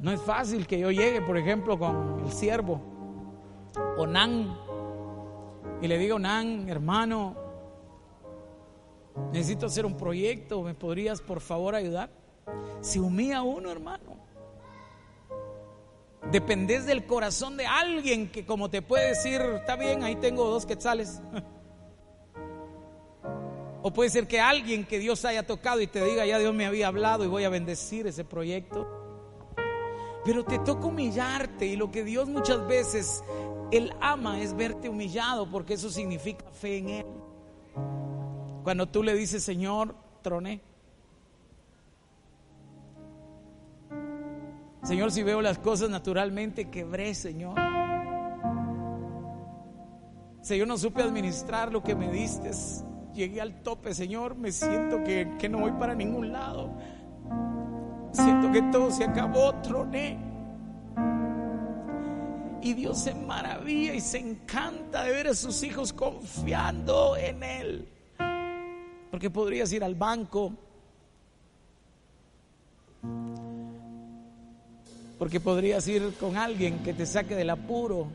[0.01, 2.81] No es fácil que yo llegue, por ejemplo, con el siervo
[3.97, 4.57] Onan
[5.83, 7.49] y le diga, Onan, hermano,
[9.33, 12.11] Necesito hacer un proyecto, ¿me podrías por favor ayudar?
[12.81, 14.17] Se humilla uno, hermano.
[16.31, 20.67] Dependes del corazón de alguien que como te puede decir, está bien, ahí tengo dos
[20.67, 21.21] quetzales.
[23.81, 26.67] O puede ser que alguien que Dios haya tocado y te diga, ya Dios me
[26.67, 28.98] había hablado y voy a bendecir ese proyecto.
[30.29, 33.25] Pero te toca humillarte y lo que Dios muchas veces,
[33.71, 37.07] Él ama es verte humillado porque eso significa fe en Él.
[38.63, 40.61] Cuando tú le dices, Señor, troné.
[44.83, 47.59] Señor, si veo las cosas naturalmente, quebré, Señor.
[50.43, 52.51] Señor, no supe administrar lo que me diste.
[53.15, 54.35] Llegué al tope, Señor.
[54.35, 56.77] Me siento que, que no voy para ningún lado.
[58.13, 60.19] Siento que todo se acabó, troné.
[62.61, 67.89] Y Dios se maravilla y se encanta de ver a sus hijos confiando en Él.
[69.11, 70.53] Porque podrías ir al banco.
[75.19, 78.09] Porque podrías ir con alguien que te saque del apuro.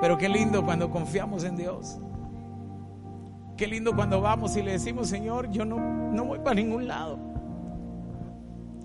[0.00, 1.98] Pero qué lindo cuando confiamos en Dios.
[3.56, 5.78] Qué lindo cuando vamos y le decimos, Señor, yo no,
[6.12, 7.18] no voy para ningún lado.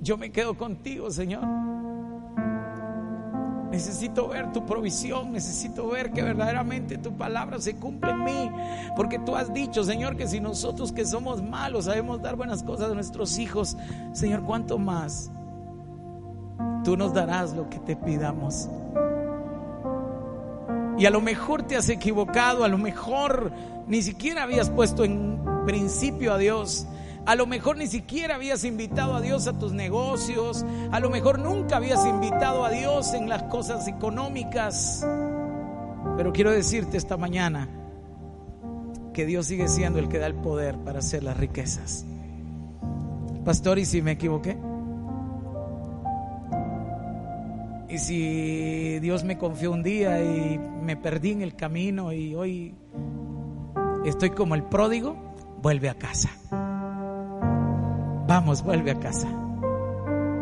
[0.04, 1.46] Yo me quedo contigo, Señor.
[3.72, 8.52] Necesito ver tu provisión, necesito ver que verdaderamente tu palabra se cumple en mí.
[8.98, 12.92] Porque tú has dicho, Señor, que si nosotros que somos malos sabemos dar buenas cosas
[12.92, 13.78] a nuestros hijos,
[14.12, 15.32] Señor, ¿cuánto más?
[16.84, 18.70] Tú nos darás lo que te pidamos.
[20.98, 23.54] Y a lo mejor te has equivocado, a lo mejor
[23.88, 26.88] ni siquiera habías puesto en principio a Dios.
[27.26, 30.66] A lo mejor ni siquiera habías invitado a Dios a tus negocios.
[30.92, 35.08] A lo mejor nunca habías invitado a Dios en las cosas económicas.
[36.18, 37.70] Pero quiero decirte esta mañana
[39.14, 42.06] que Dios sigue siendo el que da el poder para hacer las riquezas.
[43.46, 44.58] Pastor, ¿y si me equivoqué?
[47.88, 52.76] Y si Dios me confió un día y me perdí en el camino y hoy
[54.04, 55.16] estoy como el pródigo,
[55.62, 56.32] vuelve a casa.
[58.28, 59.28] Vamos, vuelve a casa.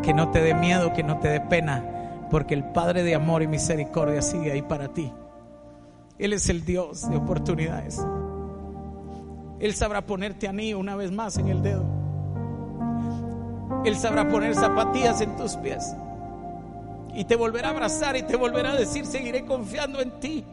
[0.03, 1.83] Que no te dé miedo, que no te dé pena,
[2.29, 5.11] porque el Padre de amor y misericordia sigue ahí para ti.
[6.17, 8.05] Él es el Dios de oportunidades.
[9.59, 11.83] Él sabrá ponerte anillo una vez más en el dedo.
[13.85, 15.95] Él sabrá poner zapatillas en tus pies.
[17.13, 20.45] Y te volverá a abrazar y te volverá a decir, seguiré confiando en ti.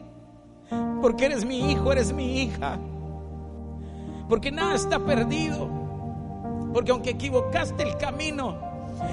[1.01, 2.77] Porque eres mi hijo, eres mi hija.
[4.27, 5.78] Porque nada está perdido.
[6.73, 8.57] Porque aunque equivocaste el camino,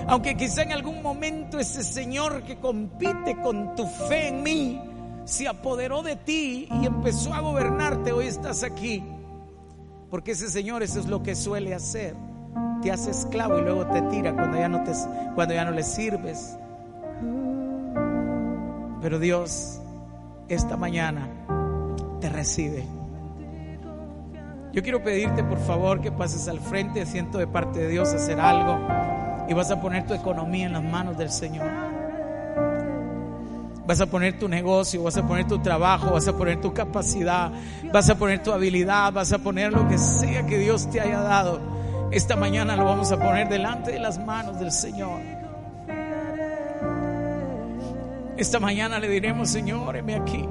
[0.06, 4.80] aunque quizá en algún momento ese Señor que compite con tu fe en mí
[5.24, 9.02] se apoderó de ti y empezó a gobernarte, hoy estás aquí.
[10.08, 12.14] Porque ese Señor eso es lo que suele hacer.
[12.80, 14.92] Te hace esclavo y luego te tira cuando ya no, te,
[15.34, 16.56] cuando ya no le sirves.
[19.02, 19.80] Pero Dios
[20.48, 21.28] esta mañana
[22.20, 22.84] te recibe.
[24.76, 28.38] Yo quiero pedirte por favor que pases al frente, siento de parte de Dios hacer
[28.38, 28.78] algo
[29.48, 31.66] y vas a poner tu economía en las manos del Señor.
[33.86, 37.50] Vas a poner tu negocio, vas a poner tu trabajo, vas a poner tu capacidad,
[37.90, 41.20] vas a poner tu habilidad, vas a poner lo que sea que Dios te haya
[41.22, 41.58] dado.
[42.10, 45.22] Esta mañana lo vamos a poner delante de las manos del Señor.
[48.36, 50.46] Esta mañana le diremos, Señor, heme aquí.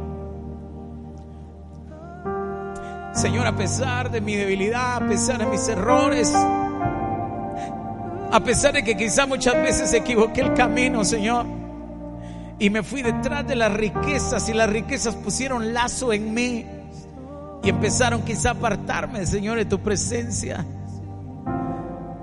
[3.16, 6.34] Señor, a pesar de mi debilidad, a pesar de mis errores,
[8.32, 11.46] a pesar de que quizá muchas veces equivoqué el camino, Señor,
[12.58, 16.66] Y me fui detrás de las riquezas y las riquezas pusieron lazo en mí
[17.64, 20.66] y empezaron quizá a apartarme, Señor, de tu presencia.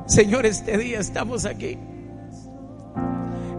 [0.06, 1.78] Señor, este día estamos aquí.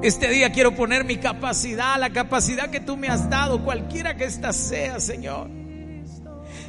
[0.01, 4.25] Este día quiero poner mi capacidad, la capacidad que tú me has dado, cualquiera que
[4.25, 5.62] ésta sea, Señor.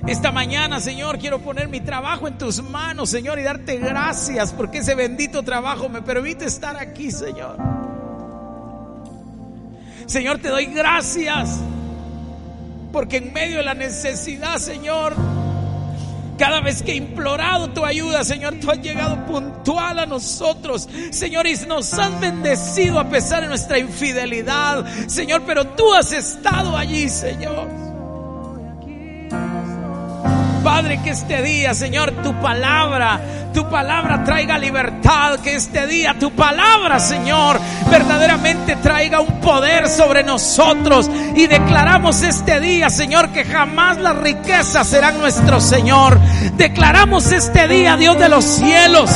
[0.07, 4.79] Esta mañana, Señor, quiero poner mi trabajo en tus manos, Señor, y darte gracias porque
[4.79, 7.57] ese bendito trabajo me permite estar aquí, Señor.
[10.05, 11.59] Señor, te doy gracias
[12.93, 15.15] porque en medio de la necesidad, Señor,
[16.39, 20.87] cada vez que he implorado tu ayuda, Señor, tú has llegado puntual a nosotros.
[21.13, 24.87] Señor, y nos has bendecido a pesar de nuestra infidelidad.
[25.07, 27.84] Señor, pero tú has estado allí, Señor.
[30.65, 33.21] Padre, que este día, Señor, tu palabra,
[33.53, 37.61] tu palabra traiga libertad, que este día tu palabra, Señor,
[37.91, 41.11] verdaderamente traiga un poder sobre nosotros.
[41.37, 46.19] Y declaramos este día, Señor, que jamás las riquezas serán nuestro Señor.
[46.57, 49.11] Declaramos este día, Dios de los cielos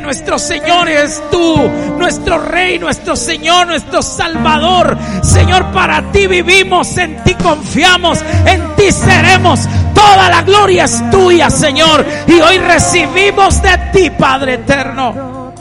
[0.00, 1.56] nuestro Señor es tú,
[1.98, 4.96] nuestro Rey, nuestro Señor, nuestro Salvador.
[5.22, 9.60] Señor, para ti vivimos, en ti confiamos, en ti seremos.
[9.94, 12.04] Toda la gloria es tuya, Señor.
[12.26, 15.52] Y hoy recibimos de ti, Padre eterno.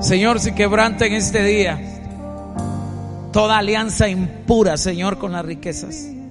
[0.00, 1.80] Señor, si quebranta en este día
[3.32, 6.21] toda alianza impura, Señor, con las riquezas.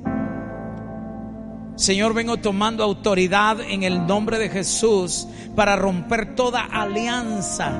[1.82, 7.74] Señor, vengo tomando autoridad en el nombre de Jesús para romper toda alianza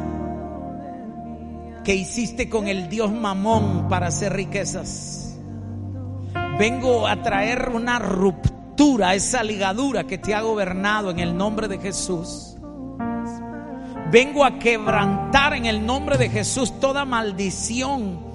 [1.84, 5.38] que hiciste con el Dios Mamón para hacer riquezas.
[6.58, 11.78] Vengo a traer una ruptura esa ligadura que te ha gobernado en el nombre de
[11.78, 12.58] Jesús.
[14.12, 18.31] Vengo a quebrantar en el nombre de Jesús toda maldición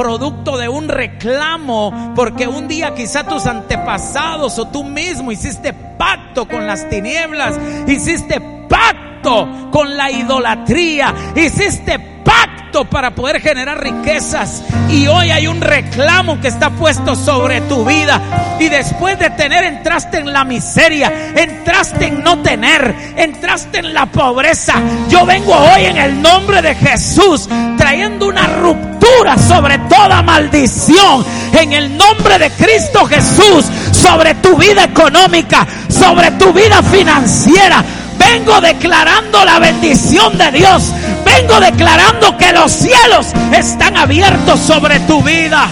[0.00, 6.48] producto de un reclamo, porque un día quizá tus antepasados o tú mismo hiciste pacto
[6.48, 15.06] con las tinieblas, hiciste pacto con la idolatría, hiciste pacto para poder generar riquezas y
[15.06, 20.16] hoy hay un reclamo que está puesto sobre tu vida y después de tener entraste
[20.16, 24.76] en la miseria, entraste en no tener, entraste en la pobreza.
[25.10, 28.99] Yo vengo hoy en el nombre de Jesús trayendo una ruptura
[29.36, 36.52] sobre toda maldición en el nombre de Cristo Jesús sobre tu vida económica, sobre tu
[36.52, 37.84] vida financiera.
[38.18, 40.92] Vengo declarando la bendición de Dios.
[41.24, 45.68] Vengo declarando que los cielos están abiertos sobre tu vida.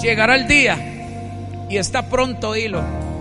[0.00, 0.76] Llegará el día
[1.68, 3.11] y está pronto hilo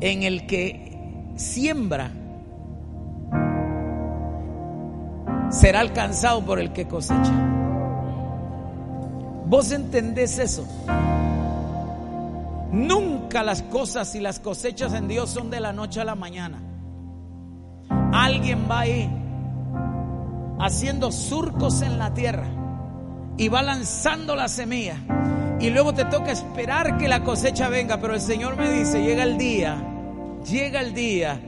[0.00, 2.10] en el que siembra
[5.50, 7.32] será alcanzado por el que cosecha.
[9.46, 10.66] ¿Vos entendés eso?
[12.70, 16.60] Nunca las cosas y las cosechas en Dios son de la noche a la mañana.
[18.12, 19.10] Alguien va ahí
[20.60, 22.46] haciendo surcos en la tierra
[23.38, 24.96] y va lanzando la semilla.
[25.60, 28.00] Y luego te toca esperar que la cosecha venga.
[28.00, 29.76] Pero el Señor me dice, llega el día,
[30.44, 31.40] llega el día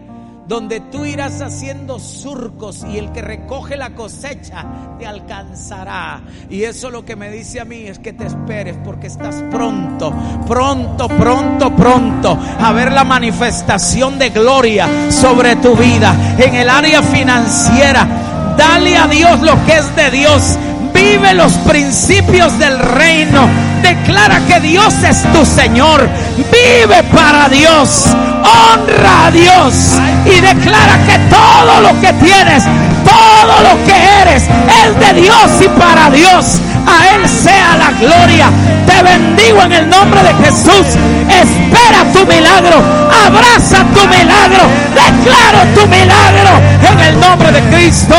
[0.51, 4.67] donde tú irás haciendo surcos y el que recoge la cosecha
[4.99, 6.23] te alcanzará.
[6.51, 10.13] Y eso lo que me dice a mí es que te esperes porque estás pronto,
[10.49, 17.01] pronto, pronto, pronto a ver la manifestación de gloria sobre tu vida en el área
[17.01, 18.55] financiera.
[18.59, 20.59] Dale a Dios lo que es de Dios.
[20.93, 23.70] Vive los principios del reino.
[23.83, 26.09] Declara que Dios es tu Señor.
[26.37, 28.07] Vive para Dios.
[28.43, 29.99] Honra a Dios.
[30.27, 32.65] Y declara que todo lo que tienes,
[33.05, 36.61] todo lo que eres, es de Dios y para Dios.
[36.87, 38.51] A Él sea la gloria.
[38.87, 40.87] Te bendigo en el nombre de Jesús.
[41.29, 42.83] Espera tu milagro.
[43.27, 44.65] Abraza tu milagro.
[44.95, 46.51] Declaro tu milagro
[46.91, 48.17] en el nombre de Cristo.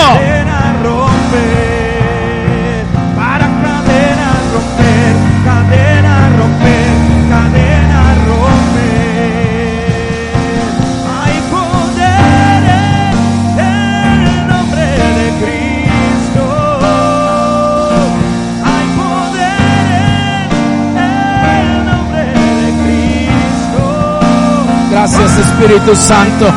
[25.31, 26.53] Gracias Espíritu Santo.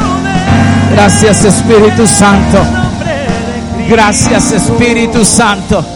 [0.91, 2.59] Gracias Espíritu Santo.
[3.89, 5.94] Gracias Espíritu Santo.